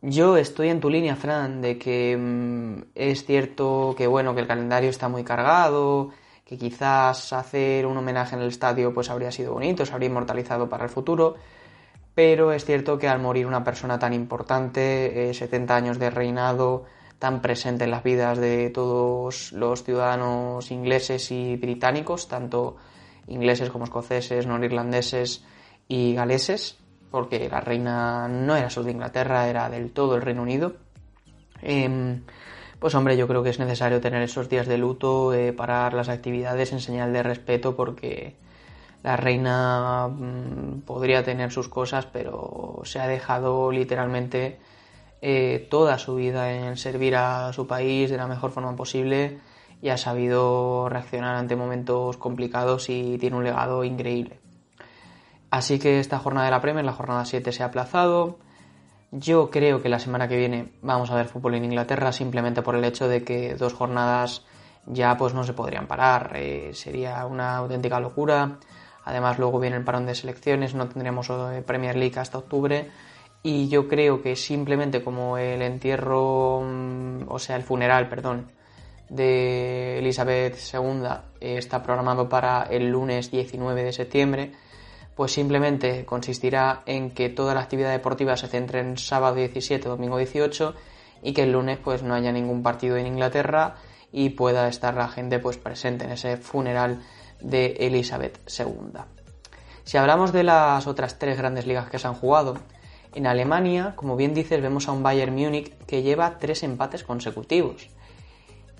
[0.00, 4.46] Yo estoy en tu línea, Fran, de que mmm, es cierto que bueno, que el
[4.46, 6.10] calendario está muy cargado,
[6.44, 10.68] que quizás hacer un homenaje en el estadio pues habría sido bonito, se habría inmortalizado
[10.68, 11.34] para el futuro,
[12.14, 16.84] pero es cierto que al morir una persona tan importante, eh, 70 años de reinado,
[17.18, 22.76] tan presente en las vidas de todos los ciudadanos ingleses y británicos, tanto
[23.26, 25.44] ingleses como escoceses, norirlandeses
[25.88, 26.78] y galeses,
[27.10, 30.74] porque la reina no era solo de Inglaterra, era del todo el Reino Unido.
[31.62, 32.20] Eh,
[32.78, 36.72] pues hombre, yo creo que es necesario tener esos días de luto, parar las actividades
[36.72, 38.36] en señal de respeto, porque
[39.02, 44.58] la reina mmm, podría tener sus cosas, pero se ha dejado literalmente
[45.20, 49.38] eh, toda su vida en servir a su país de la mejor forma posible
[49.82, 54.37] y ha sabido reaccionar ante momentos complicados y tiene un legado increíble.
[55.50, 58.38] Así que esta jornada de la Premier, la jornada 7, se ha aplazado.
[59.10, 62.76] Yo creo que la semana que viene vamos a ver fútbol en Inglaterra simplemente por
[62.76, 64.44] el hecho de que dos jornadas
[64.84, 66.32] ya pues no se podrían parar.
[66.34, 68.58] Eh, sería una auténtica locura.
[69.04, 72.90] Además luego viene el parón de selecciones, no tendremos eh, Premier League hasta octubre.
[73.42, 78.50] Y yo creo que simplemente como el entierro, mm, o sea, el funeral, perdón,
[79.08, 81.02] de Elizabeth II
[81.40, 84.52] eh, está programado para el lunes 19 de septiembre,
[85.18, 90.16] pues simplemente consistirá en que toda la actividad deportiva se centre en sábado 17, domingo
[90.16, 90.76] 18
[91.24, 93.74] y que el lunes pues no haya ningún partido en Inglaterra
[94.12, 97.02] y pueda estar la gente pues presente en ese funeral
[97.40, 99.00] de Elizabeth II.
[99.82, 102.56] Si hablamos de las otras tres grandes ligas que se han jugado,
[103.12, 107.88] en Alemania, como bien dices, vemos a un Bayern Múnich que lleva tres empates consecutivos.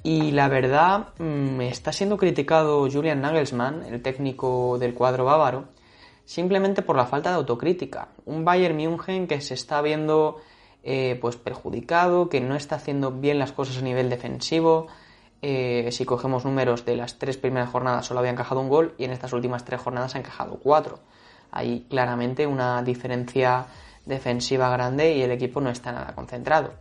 [0.05, 5.77] Y la verdad, mmm, está siendo criticado Julian Nagelsmann, el técnico del cuadro bávaro,
[6.29, 8.09] simplemente por la falta de autocrítica.
[8.27, 10.37] Un Bayern München que se está viendo
[10.83, 14.89] eh, pues perjudicado, que no está haciendo bien las cosas a nivel defensivo.
[15.41, 19.05] Eh, si cogemos números de las tres primeras jornadas solo había encajado un gol y
[19.05, 20.99] en estas últimas tres jornadas ha encajado cuatro.
[21.51, 23.65] Hay claramente una diferencia
[24.05, 26.75] defensiva grande y el equipo no está nada concentrado.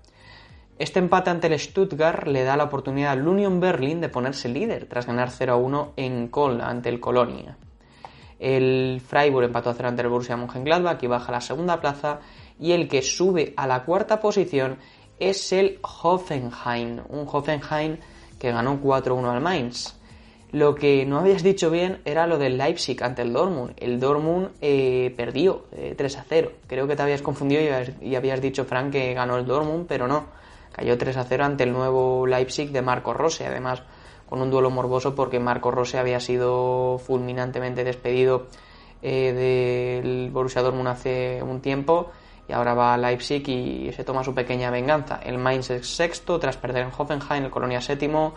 [0.77, 4.87] Este empate ante el Stuttgart le da la oportunidad al Union Berlin de ponerse líder
[4.89, 7.55] tras ganar 0-1 en Köln ante el Colonia.
[8.39, 12.19] El Freiburg empató a 0 ante el Borussia Mönchengladbach y baja a la segunda plaza
[12.59, 14.77] y el que sube a la cuarta posición
[15.19, 17.97] es el Hoffenheim, un Hoffenheim
[18.39, 19.95] que ganó 4-1 al Mainz.
[20.51, 23.73] Lo que no habías dicho bien era lo del Leipzig ante el Dortmund.
[23.77, 26.51] El Dortmund eh, perdió 3 eh, 0.
[26.67, 27.61] Creo que te habías confundido
[28.01, 30.27] y habías dicho, Frank, que ganó el Dortmund, pero no.
[30.71, 33.45] Cayó 3 0 ante el nuevo Leipzig de Marco Rose.
[33.45, 33.83] Además,
[34.27, 38.47] con un duelo morboso porque Marco Rose había sido fulminantemente despedido
[39.01, 39.33] eh,
[40.01, 42.11] del Borussia Dortmund hace un tiempo
[42.47, 45.19] y ahora va a Leipzig y se toma su pequeña venganza.
[45.23, 48.33] El Mainz es sexto tras perder en Hoffenheim, el Colonia séptimo.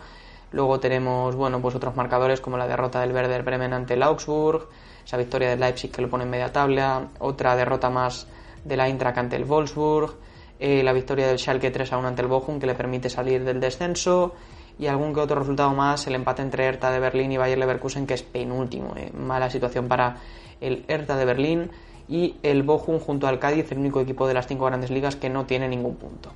[0.51, 4.67] Luego tenemos, bueno, pues otros marcadores como la derrota del Werder Bremen ante el Augsburg,
[5.05, 8.27] esa victoria del Leipzig que lo pone en media tabla, otra derrota más
[8.65, 10.13] de la Eintracht ante el Wolfsburg,
[10.59, 13.43] eh, la victoria del Schalke 3 a 1 ante el Bochum que le permite salir
[13.43, 14.35] del descenso
[14.79, 18.07] y algún que otro resultado más, el empate entre Hertha de Berlín y Bayer Leverkusen
[18.07, 19.11] que es penúltimo, eh.
[19.13, 20.17] mala situación para
[20.59, 21.71] el Hertha de Berlín
[22.07, 25.29] y el Bochum junto al Cádiz, el único equipo de las cinco grandes ligas que
[25.29, 26.31] no tiene ningún punto.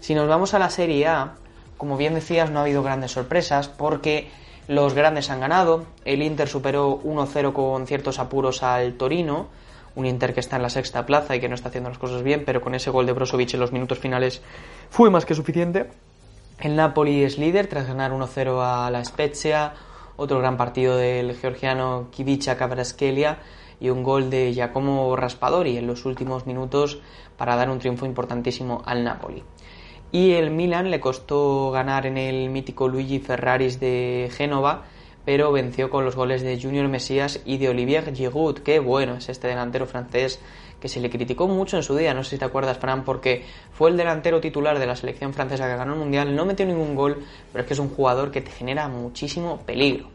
[0.00, 1.34] Si nos vamos a la Serie A,
[1.76, 4.28] como bien decías, no ha habido grandes sorpresas porque
[4.68, 5.84] los grandes han ganado.
[6.04, 9.48] El Inter superó 1-0 con ciertos apuros al Torino,
[9.94, 12.22] un Inter que está en la sexta plaza y que no está haciendo las cosas
[12.22, 14.42] bien, pero con ese gol de Brozovic en los minutos finales
[14.90, 15.88] fue más que suficiente.
[16.60, 19.72] El Napoli es líder tras ganar 1-0 a la Spezia,
[20.18, 23.38] otro gran partido del georgiano Kivicha Kavraskelia
[23.80, 27.00] y un gol de Giacomo Raspadori en los últimos minutos
[27.38, 29.42] para dar un triunfo importantísimo al Napoli.
[30.12, 34.82] Y el Milan le costó ganar en el mítico Luigi Ferraris de Génova,
[35.24, 38.58] pero venció con los goles de Junior Mesías y de Olivier Giroud.
[38.58, 40.38] Qué bueno es este delantero francés
[40.80, 43.44] que se le criticó mucho en su día, no sé si te acuerdas, Fran, porque
[43.72, 46.94] fue el delantero titular de la selección francesa que ganó el Mundial, no metió ningún
[46.94, 50.08] gol, pero es que es un jugador que te genera muchísimo peligro.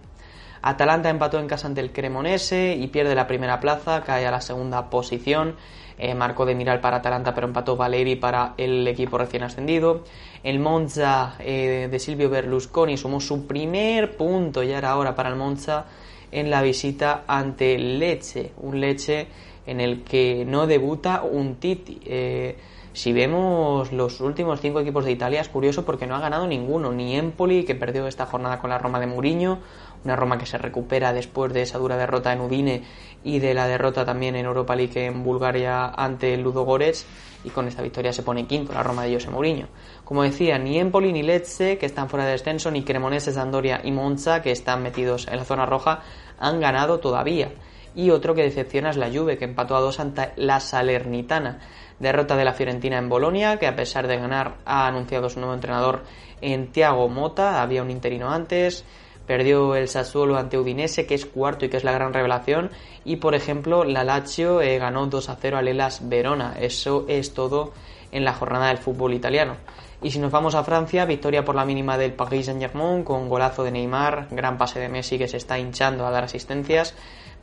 [0.62, 4.42] Atalanta empató en casa ante el Cremonese y pierde la primera plaza, cae a la
[4.42, 5.56] segunda posición.
[5.98, 10.04] Eh, marcó de Miral para Atalanta, pero empató Valeri para el equipo recién ascendido.
[10.44, 15.36] El Monza eh, de Silvio Berlusconi sumó su primer punto, ya era hora para el
[15.36, 15.86] Monza,
[16.32, 18.52] en la visita ante Leche.
[18.58, 19.28] Un Leche
[19.66, 22.00] en el que no debuta un Titi.
[22.06, 22.58] Eh,
[22.94, 26.94] si vemos los últimos cinco equipos de Italia es curioso porque no ha ganado ninguno,
[26.94, 29.60] ni Empoli, que perdió esta jornada con la Roma de Mourinho,
[30.06, 32.84] una Roma que se recupera después de esa dura derrota en Udine
[33.22, 37.06] y de la derrota también en Europa League en Bulgaria ante Ludo Goretz
[37.44, 39.68] y con esta victoria se pone quinto la Roma de José Mourinho.
[40.06, 43.92] Como decía, ni Empoli ni Lecce, que están fuera de descenso, ni Cremonese, Sampdoria y
[43.92, 46.02] Monza, que están metidos en la zona roja,
[46.40, 47.52] han ganado todavía.
[47.96, 51.60] Y otro que decepciona es la Juve, que empató a dos ante la Salernitana.
[52.00, 55.56] Derrota de la Fiorentina en Bolonia, que a pesar de ganar ha anunciado su nuevo
[55.56, 56.04] entrenador
[56.42, 58.84] en Thiago Mota, había un interino antes.
[59.26, 62.70] Perdió el Sassuolo ante Udinese, que es cuarto y que es la gran revelación.
[63.06, 66.56] Y por ejemplo, la Lazio eh, ganó 2 a 0 al Elas Verona.
[66.60, 67.72] Eso es todo
[68.12, 69.56] en la jornada del fútbol italiano.
[70.02, 73.64] Y si nos vamos a Francia, victoria por la mínima del Paris Saint-Germain con golazo
[73.64, 76.94] de Neymar, gran pase de Messi que se está hinchando a dar asistencias.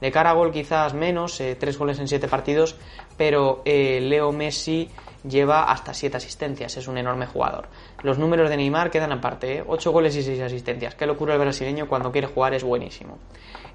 [0.02, 2.74] De cara gol quizás menos, eh, tres goles en siete partidos,
[3.16, 4.88] pero eh, Leo Messi
[5.22, 7.68] lleva hasta 7 asistencias, es un enorme jugador.
[8.02, 9.64] Los números de Neymar quedan aparte, ¿eh?
[9.64, 10.96] 8 goles y 6 asistencias.
[10.96, 13.18] Qué locura el brasileño cuando quiere jugar es buenísimo.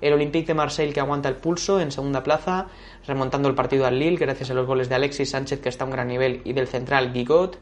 [0.02, 2.68] El Olympique de Marseille que aguanta el pulso en segunda plaza,
[3.08, 5.88] remontando el partido al Lille gracias a los goles de Alexis Sánchez que está a
[5.88, 7.58] un gran nivel y del central Gigot.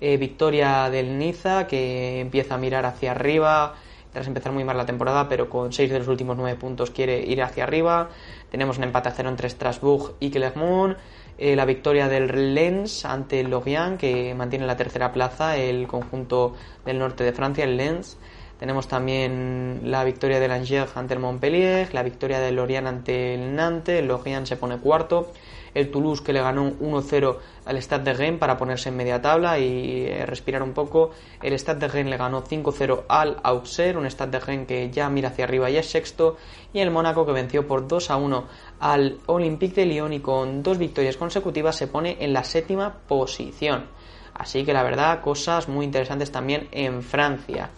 [0.00, 3.76] Victoria del Niza que empieza a mirar hacia arriba
[4.18, 7.20] tras empezar muy mal la temporada, pero con 6 de los últimos 9 puntos quiere
[7.20, 8.08] ir hacia arriba.
[8.50, 10.96] Tenemos un empate a cero entre Strasbourg y Clermont.
[11.38, 16.56] Eh, la victoria del Lens ante el Lorient, que mantiene la tercera plaza, el conjunto
[16.84, 18.16] del norte de Francia, el Lens.
[18.58, 23.54] Tenemos también la victoria del Angers ante el Montpellier, la victoria del Lorient ante el
[23.54, 25.30] Nantes, el Lorient se pone cuarto
[25.74, 27.36] el Toulouse que le ganó 1-0
[27.68, 31.10] al Stade de Rennes para ponerse en media tabla y eh, respirar un poco.
[31.42, 35.10] El Stade de Rennes le ganó 5-0 al Auxerre, un Stade de Rennes que ya
[35.10, 36.36] mira hacia arriba y es sexto.
[36.72, 38.44] Y el Mónaco que venció por 2-1
[38.80, 43.84] al Olympique de Lyon y con dos victorias consecutivas se pone en la séptima posición.
[44.32, 47.70] Así que la verdad, cosas muy interesantes también en Francia.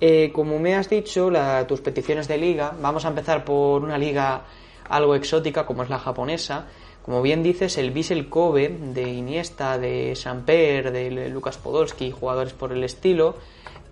[0.00, 1.30] Eh, como me has dicho,
[1.66, 4.44] tus peticiones de liga, vamos a empezar por una liga
[4.88, 6.66] algo exótica como es la japonesa.
[7.08, 12.70] Como bien dices, el Vissel Kobe de Iniesta, de Samper, de Lucas Podolski, jugadores por
[12.70, 13.34] el estilo,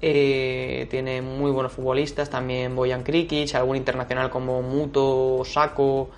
[0.03, 6.11] eh, tiene muy buenos futbolistas, también Boyan Krikic, algún internacional como Muto, Sako,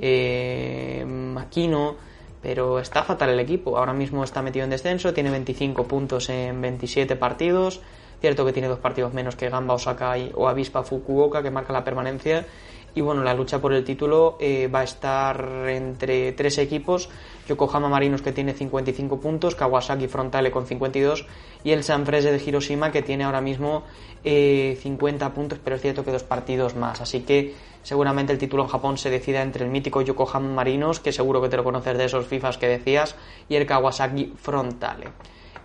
[0.00, 1.94] eh, Makino,
[2.42, 3.78] pero está fatal el equipo.
[3.78, 7.80] Ahora mismo está metido en descenso, tiene 25 puntos en 27 partidos.
[8.20, 11.84] Cierto que tiene dos partidos menos que Gamba Osaka o Avispa Fukuoka, que marca la
[11.84, 12.44] permanencia
[12.94, 17.08] y bueno, la lucha por el título eh, va a estar entre tres equipos,
[17.48, 21.26] Yokohama Marinos que tiene 55 puntos, Kawasaki Frontale con 52
[21.64, 23.84] y el Sanfrecce de Hiroshima que tiene ahora mismo
[24.22, 28.64] 50 eh, puntos, pero es cierto que dos partidos más, así que seguramente el título
[28.64, 31.96] en Japón se decida entre el mítico Yokohama Marinos, que seguro que te lo conoces
[31.96, 33.16] de esos FIFAs que decías,
[33.48, 35.08] y el Kawasaki Frontale.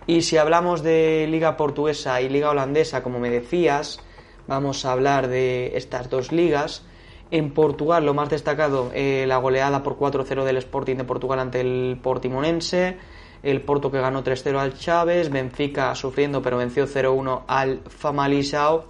[0.06, 3.98] Y si hablamos de liga portuguesa y liga holandesa, como me decías,
[4.46, 6.85] vamos a hablar de estas dos ligas.
[7.30, 11.60] En Portugal, lo más destacado, eh, la goleada por 4-0 del Sporting de Portugal ante
[11.60, 12.98] el Portimonense.
[13.42, 15.30] El Porto que ganó 3-0 al Chávez.
[15.30, 18.86] Benfica sufriendo, pero venció 0-1 al Famalisao.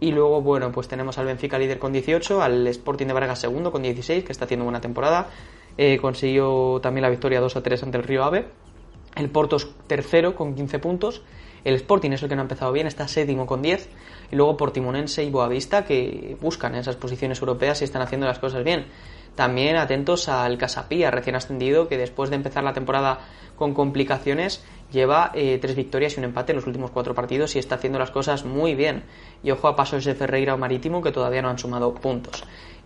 [0.00, 3.72] Y luego, bueno, pues tenemos al Benfica líder con 18, al Sporting de Braga segundo
[3.72, 5.28] con 16, que está haciendo buena temporada.
[5.76, 8.46] Eh, consiguió también la victoria 2-3 ante el Río Ave.
[9.16, 11.22] El Porto es tercero con 15 puntos.
[11.64, 13.88] El Sporting es el que no ha empezado bien, está séptimo con 10
[14.34, 18.64] y luego Portimonense y Boavista que buscan esas posiciones europeas y están haciendo las cosas
[18.64, 18.86] bien.
[19.36, 23.20] También atentos al Casapía, recién ascendido, que después de empezar la temporada
[23.54, 27.60] con complicaciones lleva eh, tres victorias y un empate en los últimos cuatro partidos y
[27.60, 29.04] está haciendo las cosas muy bien.
[29.44, 32.42] Y ojo a pasos de Ferreira o Marítimo que todavía no han sumado puntos.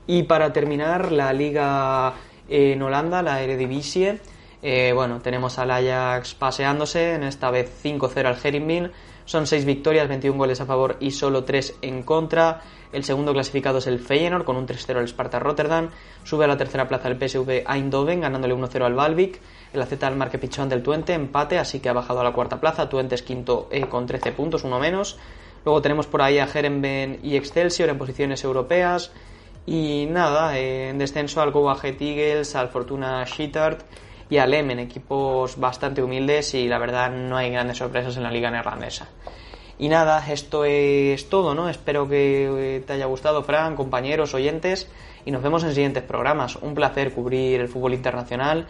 [0.07, 2.13] Y para terminar, la liga
[2.51, 4.21] en Holanda, la Eredivisie,
[4.61, 8.93] eh, bueno, tenemos al Ajax paseándose, en esta vez 5-0 al Herenveen
[9.29, 12.63] son 6 victorias, 21 goles a favor y solo 3 en contra.
[12.95, 15.91] El segundo clasificado es el Feyenoord con un 3-0 al Sparta Rotterdam.
[16.25, 19.39] Sube a la tercera plaza el PSV Eindhoven ganándole 1-0 al Valvik.
[19.75, 22.59] El AZ al Marque Pichón del Twente, empate, así que ha bajado a la cuarta
[22.59, 22.89] plaza.
[22.89, 25.19] Twente es quinto eh, con 13 puntos, uno menos.
[25.63, 29.13] Luego tenemos por ahí a Herenben y Excelsior en posiciones europeas.
[29.67, 33.83] Y nada, eh, en descenso al Go Eagles, al Fortuna Schittart
[34.31, 38.31] y al Emen, equipos bastante humildes y la verdad no hay grandes sorpresas en la
[38.31, 39.09] liga neerlandesa.
[39.79, 41.69] Y nada, esto es todo, ¿no?
[41.69, 44.89] Espero que te haya gustado, Fran, compañeros, oyentes,
[45.25, 46.57] y nos vemos en siguientes programas.
[46.57, 48.67] Un placer cubrir el fútbol internacional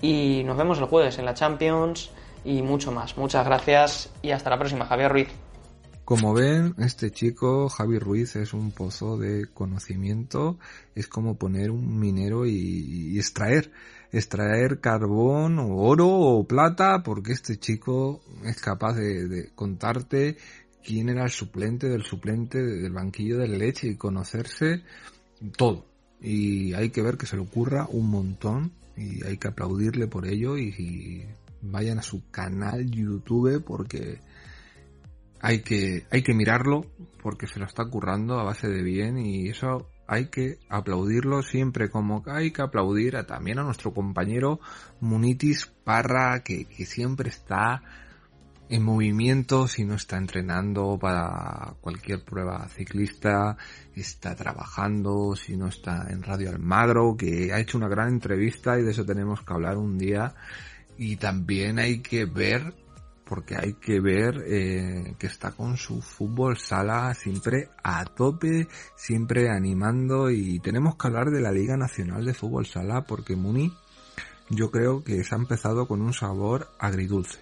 [0.00, 2.10] y nos vemos el jueves en la Champions
[2.44, 3.16] y mucho más.
[3.16, 5.28] Muchas gracias y hasta la próxima, Javier Ruiz.
[6.04, 10.58] Como ven, este chico, Javi Ruiz, es un pozo de conocimiento,
[10.96, 13.70] es como poner un minero y, extraer,
[14.12, 20.36] extraer carbón o oro o plata, porque este chico es capaz de, contarte
[20.84, 24.82] quién era el suplente del suplente del banquillo de leche y conocerse
[25.56, 25.86] todo.
[26.20, 30.26] Y hay que ver que se le ocurra un montón y hay que aplaudirle por
[30.26, 31.26] ello y, y
[31.62, 34.18] vayan a su canal YouTube porque
[35.40, 36.86] hay que, hay que mirarlo
[37.22, 41.90] porque se lo está currando a base de bien y eso hay que aplaudirlo siempre
[41.90, 44.60] como hay que aplaudir a, también a nuestro compañero
[45.00, 47.82] Munitis Parra que, que siempre está
[48.72, 53.58] en movimiento, si no está entrenando para cualquier prueba ciclista,
[53.94, 58.82] está trabajando, si no está en Radio Almagro, que ha hecho una gran entrevista y
[58.82, 60.34] de eso tenemos que hablar un día.
[60.96, 62.74] Y también hay que ver
[63.32, 69.48] porque hay que ver eh, que está con su fútbol sala siempre a tope, siempre
[69.48, 73.72] animando y tenemos que hablar de la Liga Nacional de Fútbol Sala porque Muni
[74.50, 77.38] yo creo que se ha empezado con un sabor agridulce.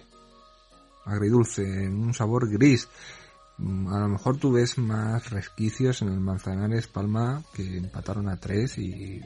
[1.03, 2.87] Agridulce, un sabor gris.
[3.59, 8.77] A lo mejor tú ves más resquicios en el Manzanares Palma que empataron a tres
[8.77, 9.19] y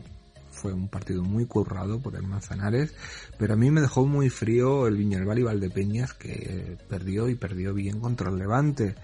[0.55, 2.93] fue un partido muy currado por el Manzanares,
[3.37, 7.73] pero a mí me dejó muy frío el Viñalbal y Valdepeñas que perdió y perdió
[7.73, 8.95] bien contra el Levante.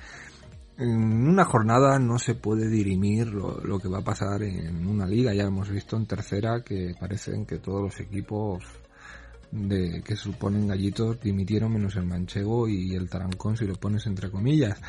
[0.77, 5.33] En una jornada no se puede dirimir lo, que va a pasar en una liga,
[5.33, 8.63] ya hemos visto en tercera que parecen que todos los equipos
[9.51, 14.31] de que suponen gallitos dimitieron menos el manchego y el tarancón si lo pones entre
[14.31, 14.81] comillas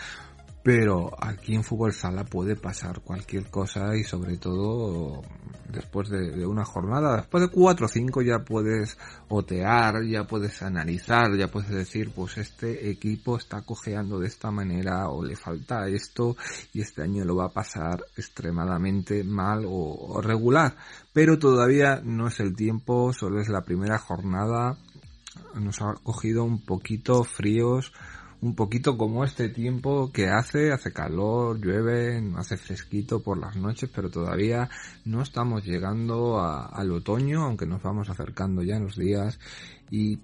[0.63, 5.23] pero aquí en fútbol sala puede pasar cualquier cosa y sobre todo
[5.69, 8.97] después de, una jornada, después de cuatro o cinco ya puedes
[9.29, 15.09] otear, ya puedes analizar, ya puedes decir pues este equipo está cojeando de esta manera
[15.09, 16.37] o le falta esto
[16.73, 20.77] y este año lo va a pasar extremadamente mal o regular,
[21.13, 24.77] pero todavía no es el tiempo, solo es la primera jornada,
[25.55, 27.93] nos ha cogido un poquito fríos
[28.43, 33.89] un poquito como este tiempo que hace, hace calor, llueve, hace fresquito por las noches,
[33.95, 34.69] pero todavía
[35.05, 39.39] no estamos llegando al otoño, aunque nos vamos acercando ya en los días
[39.91, 40.19] y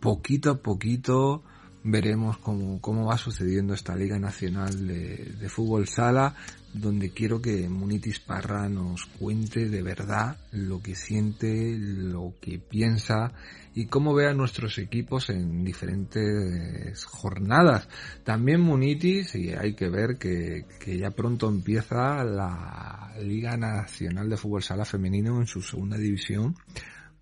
[0.00, 1.42] poquito a poquito
[1.82, 6.36] veremos cómo, cómo va sucediendo esta Liga Nacional de, de Fútbol Sala
[6.72, 13.32] donde quiero que Munitis Parra nos cuente de verdad lo que siente, lo que piensa
[13.78, 17.88] y cómo ve a nuestros equipos en diferentes jornadas.
[18.24, 20.66] También Munitis, y hay que ver que,
[20.98, 26.56] ya pronto empieza la Liga Nacional de Fútbol Sala Femenino en su segunda división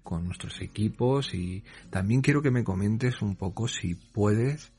[0.02, 4.72] con nuestros equipos y también quiero que me comentes un poco si puedes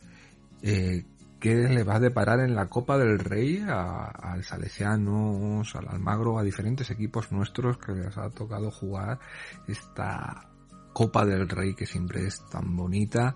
[0.64, 1.06] eh,
[1.40, 6.44] qué le va a deparar en la Copa del Rey al Salesianos, al Almagro, a
[6.44, 9.20] diferentes equipos nuestros que les ha tocado jugar
[9.68, 10.57] esta
[10.98, 13.36] Copa del Rey que siempre es tan bonita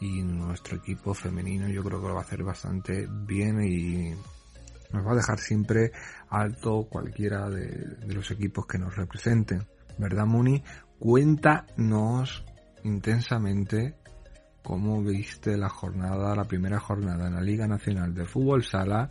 [0.00, 4.14] y nuestro equipo femenino yo creo que lo va a hacer bastante bien y
[4.92, 5.90] nos va a dejar siempre
[6.28, 9.66] alto cualquiera de, los equipos que nos representen.
[9.98, 10.62] ¿Verdad, Muni?
[11.00, 12.44] Cuéntanos
[12.84, 13.96] intensamente
[14.62, 19.10] cómo viste la jornada, la primera jornada en la Liga Nacional de Fútbol Sala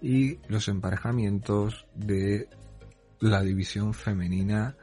[0.00, 2.48] y los emparejamientos de
[3.18, 4.76] la división femenina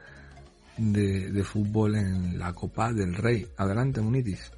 [0.76, 3.46] de, fútbol en la Copa del Rey.
[3.56, 4.52] Adelante, Munitis.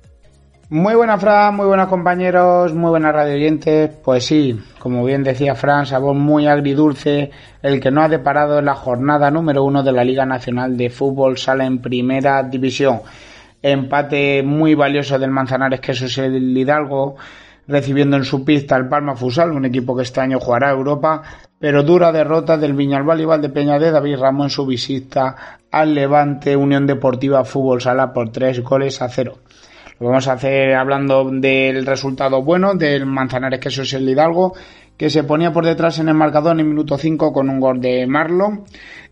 [0.70, 3.90] Muy buena Fran, muy buenos compañeros, muy buenas radio oyentes.
[4.02, 7.30] Pues sí, como bien decía Fran, sabor muy agridulce,
[7.62, 10.90] el que no ha deparado en la jornada número uno de la Liga Nacional de
[10.90, 13.00] Fútbol Sala en Primera División
[13.64, 17.16] empate muy valioso del Manzanares que es el Hidalgo,
[17.66, 21.22] recibiendo en su pista el Palma Fusal, un equipo que este año jugará Europa,
[21.58, 26.56] pero dura derrota del Viñalbal y Valdepeña de David Ramos en su visita al Levante
[26.56, 29.38] Unión Deportiva Fútbol Sala por tres goles a cero.
[30.00, 34.54] Lo vamos a hacer hablando del resultado bueno del Manzanares que es el Hidalgo,
[34.96, 37.80] que se ponía por detrás en el marcador en el minuto 5 con un gol
[37.80, 38.64] de Marlon.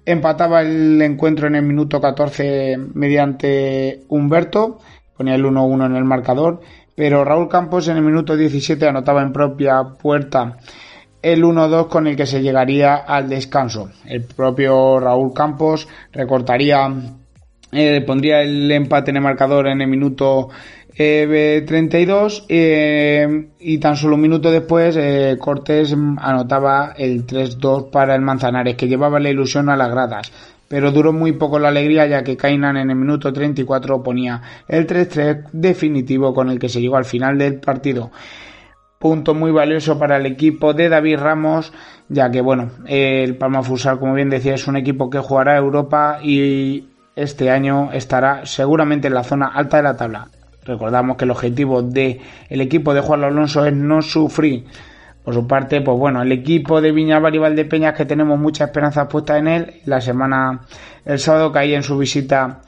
[0.04, 4.78] Empataba el encuentro en el minuto 14 mediante Humberto,
[5.16, 6.60] ponía el 1-1 en el marcador,
[6.94, 10.58] pero Raúl Campos en el minuto 17 anotaba en propia puerta
[11.22, 13.90] el 1-2 con el que se llegaría al descanso.
[14.04, 16.92] El propio Raúl Campos recortaría,
[17.70, 20.48] eh, pondría el empate en el marcador en el minuto
[20.94, 28.20] 32 eh, y tan solo un minuto después eh, Cortés anotaba el 3-2 para el
[28.20, 30.30] Manzanares que llevaba la ilusión a las gradas
[30.72, 34.86] pero duró muy poco la alegría ya que Kainan en el minuto 34 ponía el
[34.86, 38.10] 3-3 definitivo con el que se llegó al final del partido
[38.98, 41.74] punto muy valioso para el equipo de David Ramos
[42.08, 46.20] ya que bueno el Palma Fusal como bien decía es un equipo que jugará Europa
[46.22, 50.28] y este año estará seguramente en la zona alta de la tabla
[50.64, 54.64] Recordamos que el objetivo del el equipo de Juan Alonso es no sufrir.
[55.24, 59.06] Por su parte, pues bueno, el equipo de Viñabar y Valdepeñas que tenemos muchas esperanzas
[59.08, 59.74] puestas en él.
[59.84, 60.62] La semana,
[61.04, 62.60] el sábado caía en su visita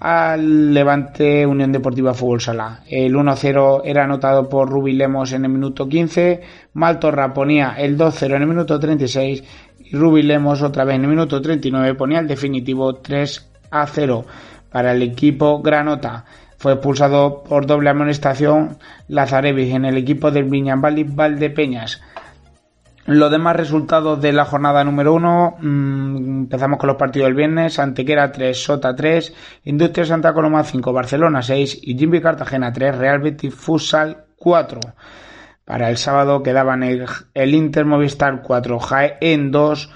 [0.00, 2.80] al Levante Unión Deportiva Fútbol Sala.
[2.88, 6.40] El 1-0 era anotado por Rubi Lemos en el minuto 15,
[6.72, 9.44] Maltorra ponía el 2-0 en el minuto 36
[9.84, 14.24] y Rubi Lemos otra vez en el minuto 39 ponía el definitivo 3-0
[14.72, 16.24] para el equipo Granota.
[16.60, 18.76] Fue expulsado por doble amonestación
[19.08, 22.02] Lazarevis en el equipo del Viñambali Valdepeñas.
[23.06, 27.78] Los demás resultados de la jornada número 1, mm, empezamos con los partidos del viernes,
[27.78, 29.34] Antequera 3, Sota 3,
[29.64, 34.80] Industria Santa Coloma 5, Barcelona 6 y Jimmy Cartagena 3, Real Betis Futsal 4.
[35.64, 39.90] Para el sábado quedaban el, el Inter Movistar 4, Jaén 2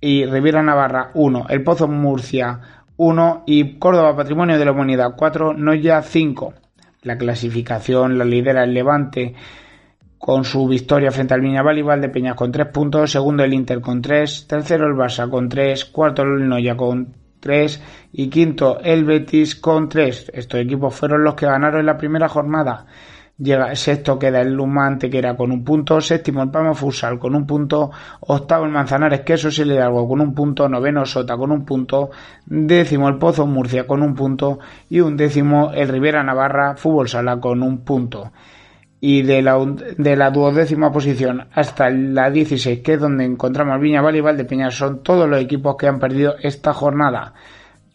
[0.00, 5.54] y Riviera Navarra 1, el Pozo Murcia 1 y Córdoba Patrimonio de la Humanidad 4,
[5.54, 6.54] Noya 5.
[7.02, 9.34] La clasificación la lidera el Levante
[10.18, 13.80] con su victoria frente al Viñaval y de Peñas con 3 puntos, segundo el Inter
[13.80, 17.82] con 3, tercero el Barça con 3, cuarto el Noya con 3
[18.12, 20.32] y quinto el Betis con 3.
[20.34, 22.86] Estos equipos fueron los que ganaron en la primera jornada.
[23.38, 27.46] Llega, sexto queda el Luma era con un punto, séptimo el Palma Futsal con un
[27.46, 32.10] punto, octavo el Manzanares Queso le algo con un punto, noveno Sota con un punto,
[32.46, 34.58] décimo el Pozo Murcia con un punto.
[34.88, 38.32] Y un décimo el Rivera Navarra Fútbol Sala con un punto.
[39.00, 39.58] Y de la,
[39.98, 44.70] de la duodécima posición hasta la 16, que es donde encontramos Viña Valle y Peña
[44.70, 47.34] son todos los equipos que han perdido esta jornada.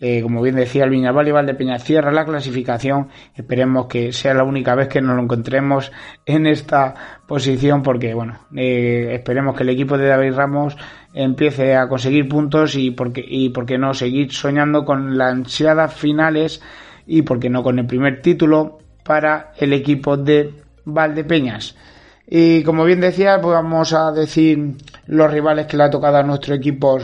[0.04, 3.10] Eh, como bien decía el Viñalbal y Valdepeña cierra la clasificación.
[3.36, 5.92] Esperemos que sea la única vez que nos lo encontremos
[6.26, 6.96] en esta
[7.28, 10.76] posición porque, bueno, eh, esperemos que el equipo de David Ramos
[11.14, 16.64] empiece a conseguir puntos y porque, y porque no seguir soñando con las ansiadas finales
[17.06, 20.52] y porque no con el primer título para el equipo de
[20.84, 21.76] Valdepeñas.
[22.28, 26.24] Y como bien decía, pues vamos a decir los rivales que le ha tocado a
[26.24, 26.98] nuestro equipo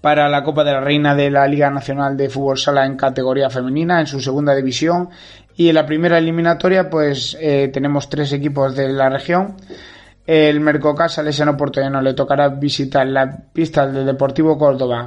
[0.00, 3.50] para la Copa de la Reina de la Liga Nacional de Fútbol Sala en categoría
[3.50, 5.08] femenina, en su segunda división.
[5.56, 9.56] Y en la primera eliminatoria, pues eh, tenemos tres equipos de la región.
[10.26, 15.06] El Mercocasa Salesiano Portollano le tocará visitar la pista del Deportivo Córdoba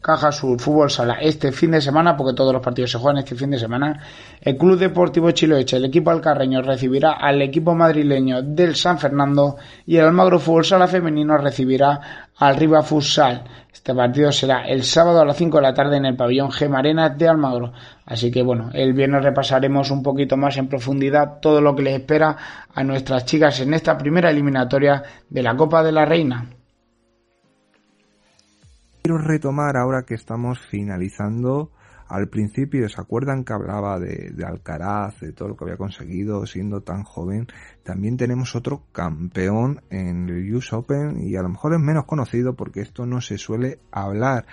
[0.00, 3.34] Caja Sur Fútbol Sala este fin de semana, porque todos los partidos se juegan este
[3.34, 4.00] fin de semana.
[4.40, 9.96] El Club Deportivo Chiloeche, el equipo alcarreño, recibirá al equipo madrileño del San Fernando y
[9.96, 13.42] el Almagro Fútbol Sala femenino recibirá al Riva Futsal.
[13.72, 17.10] Este partido será el sábado a las 5 de la tarde en el pabellón Gemarena
[17.10, 17.72] de Almagro.
[18.06, 21.94] Así que bueno, el viernes repasaremos un poquito más en profundidad todo lo que les
[21.98, 22.36] espera
[22.72, 26.57] a nuestras chicas en esta primera eliminatoria de la Copa de la Reina
[29.08, 31.70] quiero retomar ahora que estamos finalizando.
[32.08, 36.82] Al principio, ¿se acuerdan que hablaba de, Alcaraz, de todo lo que había conseguido siendo
[36.82, 37.46] tan joven?
[37.84, 42.54] También tenemos otro campeón en el US Open y a lo mejor es menos conocido
[42.54, 44.44] porque esto no se suele hablar.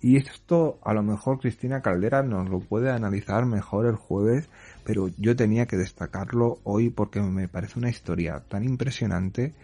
[0.00, 4.48] Y esto a lo mejor Cristina Caldera nos lo puede analizar mejor el jueves,
[4.84, 9.54] pero yo tenía que destacarlo hoy porque me parece una historia tan impresionante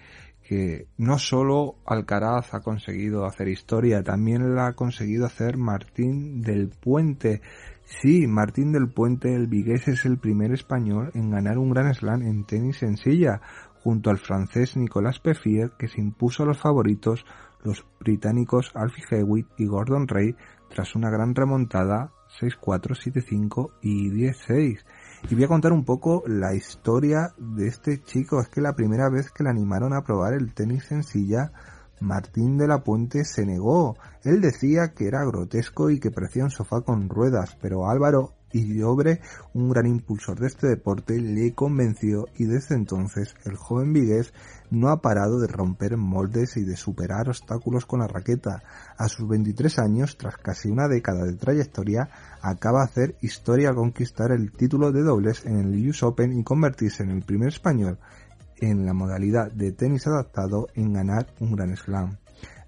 [0.50, 6.70] que no solo Alcaraz ha conseguido hacer historia, también la ha conseguido hacer Martín del
[6.70, 7.40] Puente.
[7.84, 12.22] Sí, Martín del Puente, el vigués, es el primer español en ganar un gran slam
[12.22, 13.40] en tenis en silla,
[13.84, 17.24] junto al francés Nicolas Peffier, que se impuso a los favoritos,
[17.62, 20.34] los británicos Alfie Hewitt y Gordon Ray,
[20.68, 24.80] tras una gran remontada 6-4, 7-5 y 10-6.
[25.28, 28.40] Y voy a contar un poco la historia de este chico.
[28.40, 31.52] Es que la primera vez que le animaron a probar el tenis en silla,
[32.00, 33.96] Martín de la Puente se negó.
[34.24, 38.74] Él decía que era grotesco y que parecía un sofá con ruedas, pero Álvaro y
[38.74, 39.20] Llobre,
[39.54, 44.32] un gran impulsor de este deporte, le convenció y desde entonces el joven vigués
[44.70, 48.62] no ha parado de romper moldes y de superar obstáculos con la raqueta.
[48.96, 52.08] A sus 23 años, tras casi una década de trayectoria,
[52.40, 56.44] acaba de hacer historia al conquistar el título de dobles en el US Open y
[56.44, 57.98] convertirse en el primer español
[58.60, 62.18] en la modalidad de tenis adaptado en ganar un Gran Slam.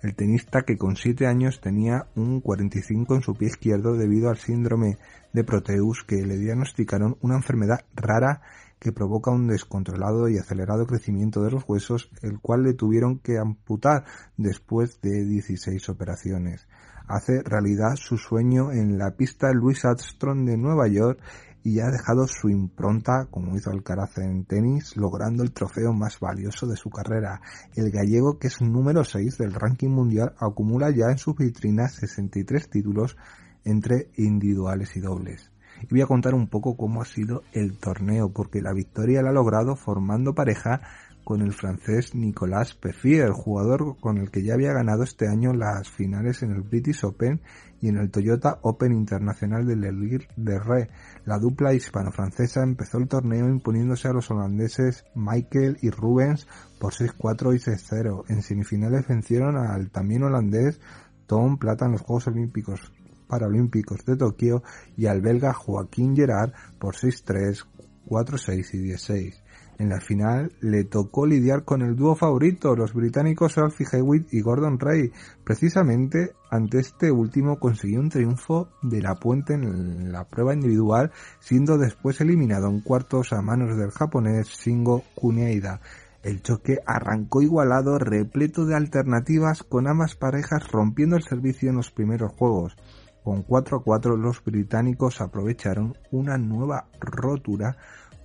[0.03, 4.37] El tenista que con 7 años tenía un 45 en su pie izquierdo debido al
[4.37, 4.99] síndrome
[5.33, 8.43] de Proteus que le diagnosticaron una enfermedad rara
[8.81, 13.39] que provoca un descontrolado y acelerado crecimiento de los huesos, el cual le tuvieron que
[13.39, 14.05] amputar
[14.37, 16.67] después de 16 operaciones.
[17.07, 21.21] Hace realidad su sueño en la pista Louis Armstrong de Nueva York
[21.65, 26.67] y ha dejado su impronta, como hizo Alcaraz en tenis, logrando el trofeo más valioso
[26.67, 27.41] de su carrera.
[27.75, 32.69] El gallego, que es número 6 del ranking mundial, acumula ya en sus vitrinas 63
[32.69, 33.17] títulos
[33.65, 35.53] entre individuales y dobles.
[35.83, 39.31] Y voy a contar un poco cómo ha sido el torneo, porque la victoria la
[39.31, 40.81] ha logrado formando pareja
[41.25, 45.53] con el francés Nicolas Peffier, el jugador con el que ya había ganado este año
[45.53, 47.41] las finales en el British Open
[47.83, 50.89] y en el Toyota Open Internacional de Lille de Ré.
[51.27, 56.47] La dupla hispano-francesa empezó el torneo imponiéndose a los holandeses Michael y Rubens
[56.79, 58.25] por 6-4 y 6-0.
[58.29, 60.81] En semifinales vencieron al también holandés
[61.27, 62.93] Tom Plata en los Juegos Olímpicos
[63.27, 64.63] Paralímpicos de Tokio
[64.97, 67.67] y al belga Joaquín Gerard por 6-3,
[68.07, 69.42] 4-6 y 16.
[69.79, 74.41] En la final le tocó lidiar con el dúo favorito, los británicos Alfie Hewitt y
[74.41, 75.11] Gordon Ray.
[75.45, 81.11] Precisamente ante este último consiguió un triunfo de la puente en la prueba individual,
[81.41, 85.81] siendo después eliminado en cuartos a manos del japonés Shingo Kuniaida.
[86.23, 91.91] El choque arrancó igualado, repleto de alternativas, con ambas parejas rompiendo el servicio en los
[91.91, 92.77] primeros juegos.
[93.25, 97.77] Con 4 a 4 los británicos aprovecharon una nueva rotura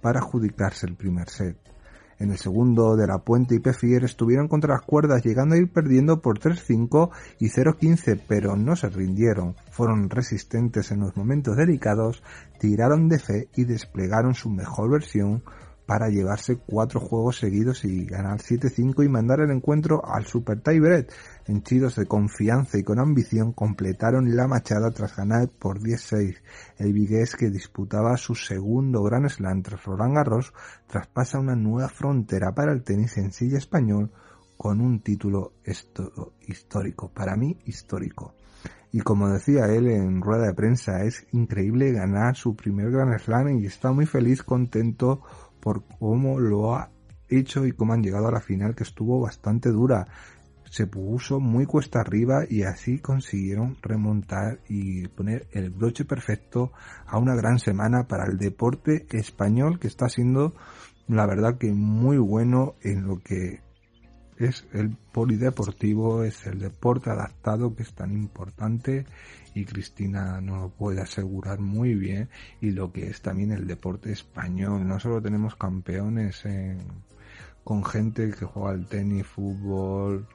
[0.02, 1.58] para adjudicarse el primer set.
[2.20, 5.72] En el segundo, De La Puente y Pefier estuvieron contra las cuerdas llegando a ir
[5.72, 9.56] perdiendo por 3-5 y 0-15, pero no se rindieron.
[9.70, 12.24] Fueron resistentes en los momentos delicados,
[12.60, 15.44] tiraron de fe y desplegaron su mejor versión
[15.86, 21.14] para llevarse cuatro juegos seguidos y ganar 7-5 y mandar el encuentro al Super Tiebreak.
[21.48, 26.36] Henchidos de confianza y con ambición completaron la machada tras ganar por 10-6.
[26.78, 30.54] El vigués que disputaba su segundo Gran Slam tras Roland Garros
[30.88, 34.12] traspasa una nueva frontera para el tenis en silla español
[34.58, 35.54] con un título
[36.48, 38.36] histórico, para mí histórico.
[38.92, 43.60] Y como decía él en rueda de prensa, es increíble ganar su primer Gran Slam
[43.60, 45.22] y está muy feliz, contento
[45.62, 46.90] por cómo lo ha
[47.30, 50.08] hecho y cómo han llegado a la final que estuvo bastante dura.
[50.70, 56.72] Se puso muy cuesta arriba y así consiguieron remontar y poner el broche perfecto
[57.06, 60.54] a una gran semana para el deporte español que está siendo
[61.08, 63.62] la verdad que muy bueno en lo que
[64.38, 69.06] es el polideportivo, es el deporte adaptado que es tan importante
[69.56, 72.30] y Cristina nos lo puede asegurar muy bien
[72.62, 74.88] y lo que es también el deporte español.
[74.88, 76.44] No solo tenemos campeones
[77.64, 80.28] con gente que juega al tenis, fútbol,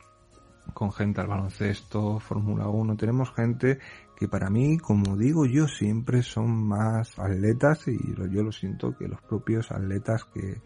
[0.73, 3.79] con gente al baloncesto, Fórmula 1, tenemos gente
[4.17, 7.99] que para mí, como digo yo, siempre son más atletas y
[8.31, 10.61] yo lo siento que los propios atletas que,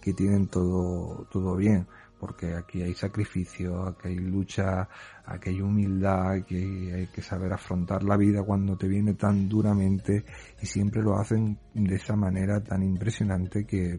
[0.00, 1.86] que tienen todo, todo bien.
[2.18, 4.86] Porque aquí hay sacrificio, aquí hay lucha,
[5.24, 10.26] aquí hay humildad, aquí hay que saber afrontar la vida cuando te viene tan duramente
[10.60, 13.98] y siempre lo hacen de esa manera tan impresionante que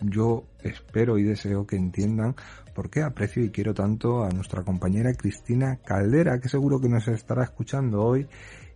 [0.00, 2.34] yo espero y deseo que entiendan
[2.74, 7.08] por qué aprecio y quiero tanto a nuestra compañera Cristina Caldera, que seguro que nos
[7.08, 8.28] estará escuchando hoy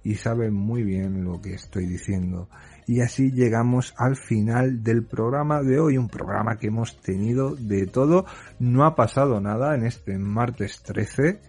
[0.02, 2.48] y sabe muy bien lo que estoy diciendo.
[2.86, 7.86] Y así llegamos al final del programa de hoy, un programa que hemos tenido de
[7.86, 8.24] todo.
[8.58, 11.40] No ha pasado nada en este martes 13.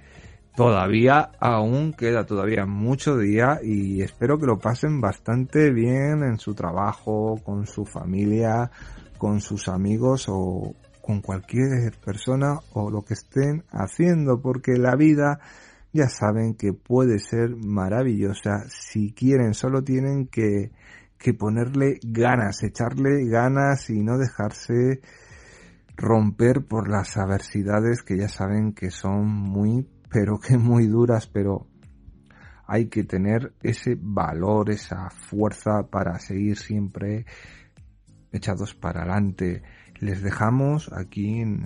[0.55, 6.53] Todavía aún queda todavía mucho día y espero que lo pasen bastante bien en su
[6.53, 8.69] trabajo, con su familia,
[9.21, 15.39] con sus amigos o con cualquier persona o lo que estén haciendo porque la vida
[15.93, 18.63] ya saben que puede ser maravillosa.
[18.67, 20.71] Si quieren, solo tienen que,
[21.19, 25.01] que ponerle ganas, echarle ganas y no dejarse
[25.95, 31.67] romper por las adversidades que ya saben que son muy, pero que muy duras, pero
[32.65, 37.27] hay que tener ese valor, esa fuerza para seguir siempre
[38.31, 39.61] echados para adelante.
[39.99, 41.65] Les dejamos aquí en,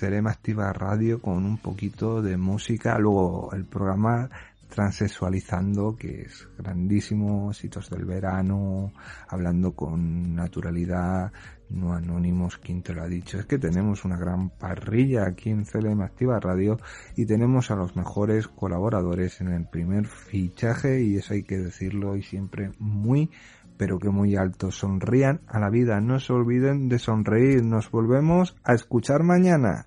[0.00, 4.28] en Activa Radio con un poquito de música, luego el programa
[4.68, 8.92] Transexualizando, que es grandísimo, Sitos del Verano,
[9.28, 11.32] hablando con naturalidad,
[11.70, 13.38] no anónimos, quien te lo ha dicho.
[13.38, 16.78] Es que tenemos una gran parrilla aquí en CLM Activa Radio
[17.16, 22.16] y tenemos a los mejores colaboradores en el primer fichaje y eso hay que decirlo
[22.16, 23.30] y siempre muy
[23.76, 24.70] pero que muy alto.
[24.70, 27.62] Sonrían a la vida, no se olviden de sonreír.
[27.62, 29.86] Nos volvemos a escuchar mañana.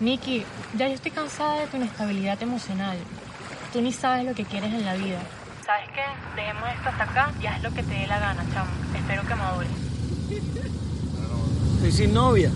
[0.00, 0.44] Miki,
[0.76, 2.98] ya yo estoy cansada de tu inestabilidad emocional.
[3.72, 5.20] Tú ni sabes lo que quieres en la vida.
[5.64, 6.36] ¿Sabes qué?
[6.36, 8.70] Dejemos esto hasta acá y haz lo que te dé la gana, chamo.
[8.94, 9.70] Espero que madures.
[11.76, 12.50] Estoy sin novia.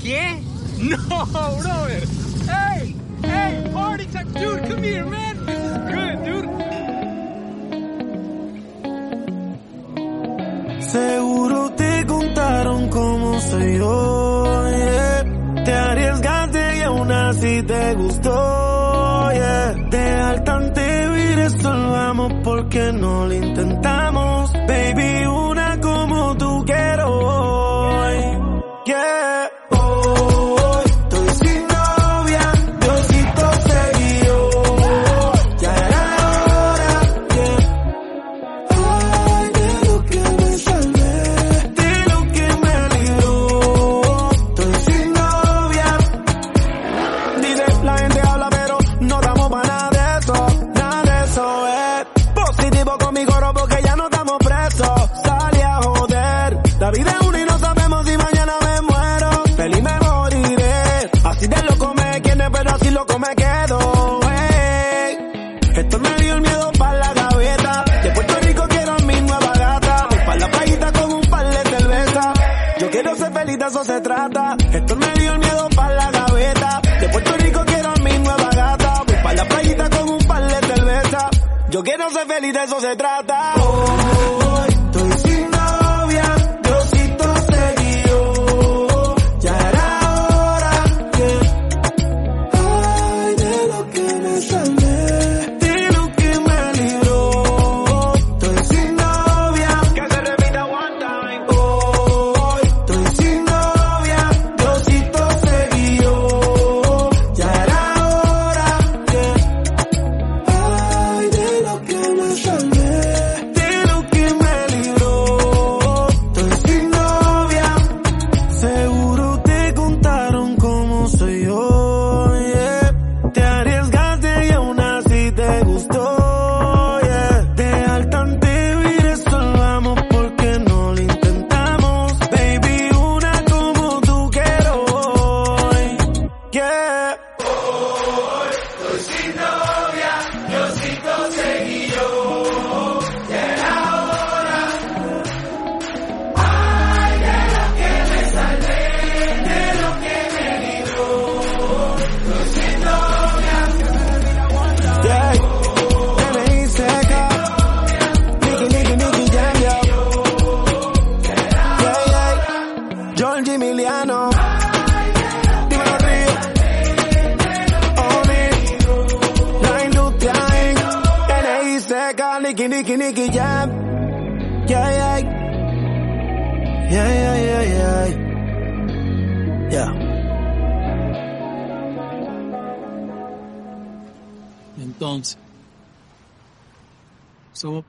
[0.00, 0.40] ¿Qué?
[0.80, 2.02] No, brother.
[2.48, 5.46] Hey, hey, party dude, come here, man.
[5.46, 6.73] This is good, dude.
[10.88, 14.64] Seguro te contaron cómo soy yo.
[15.64, 19.30] Te arriesgaste y aún así te gustó.
[19.32, 19.74] Yeah.
[19.90, 21.04] De al tante
[21.36, 24.13] resolvamos porque no lo intentamos.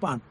[0.02, 0.22] Fun.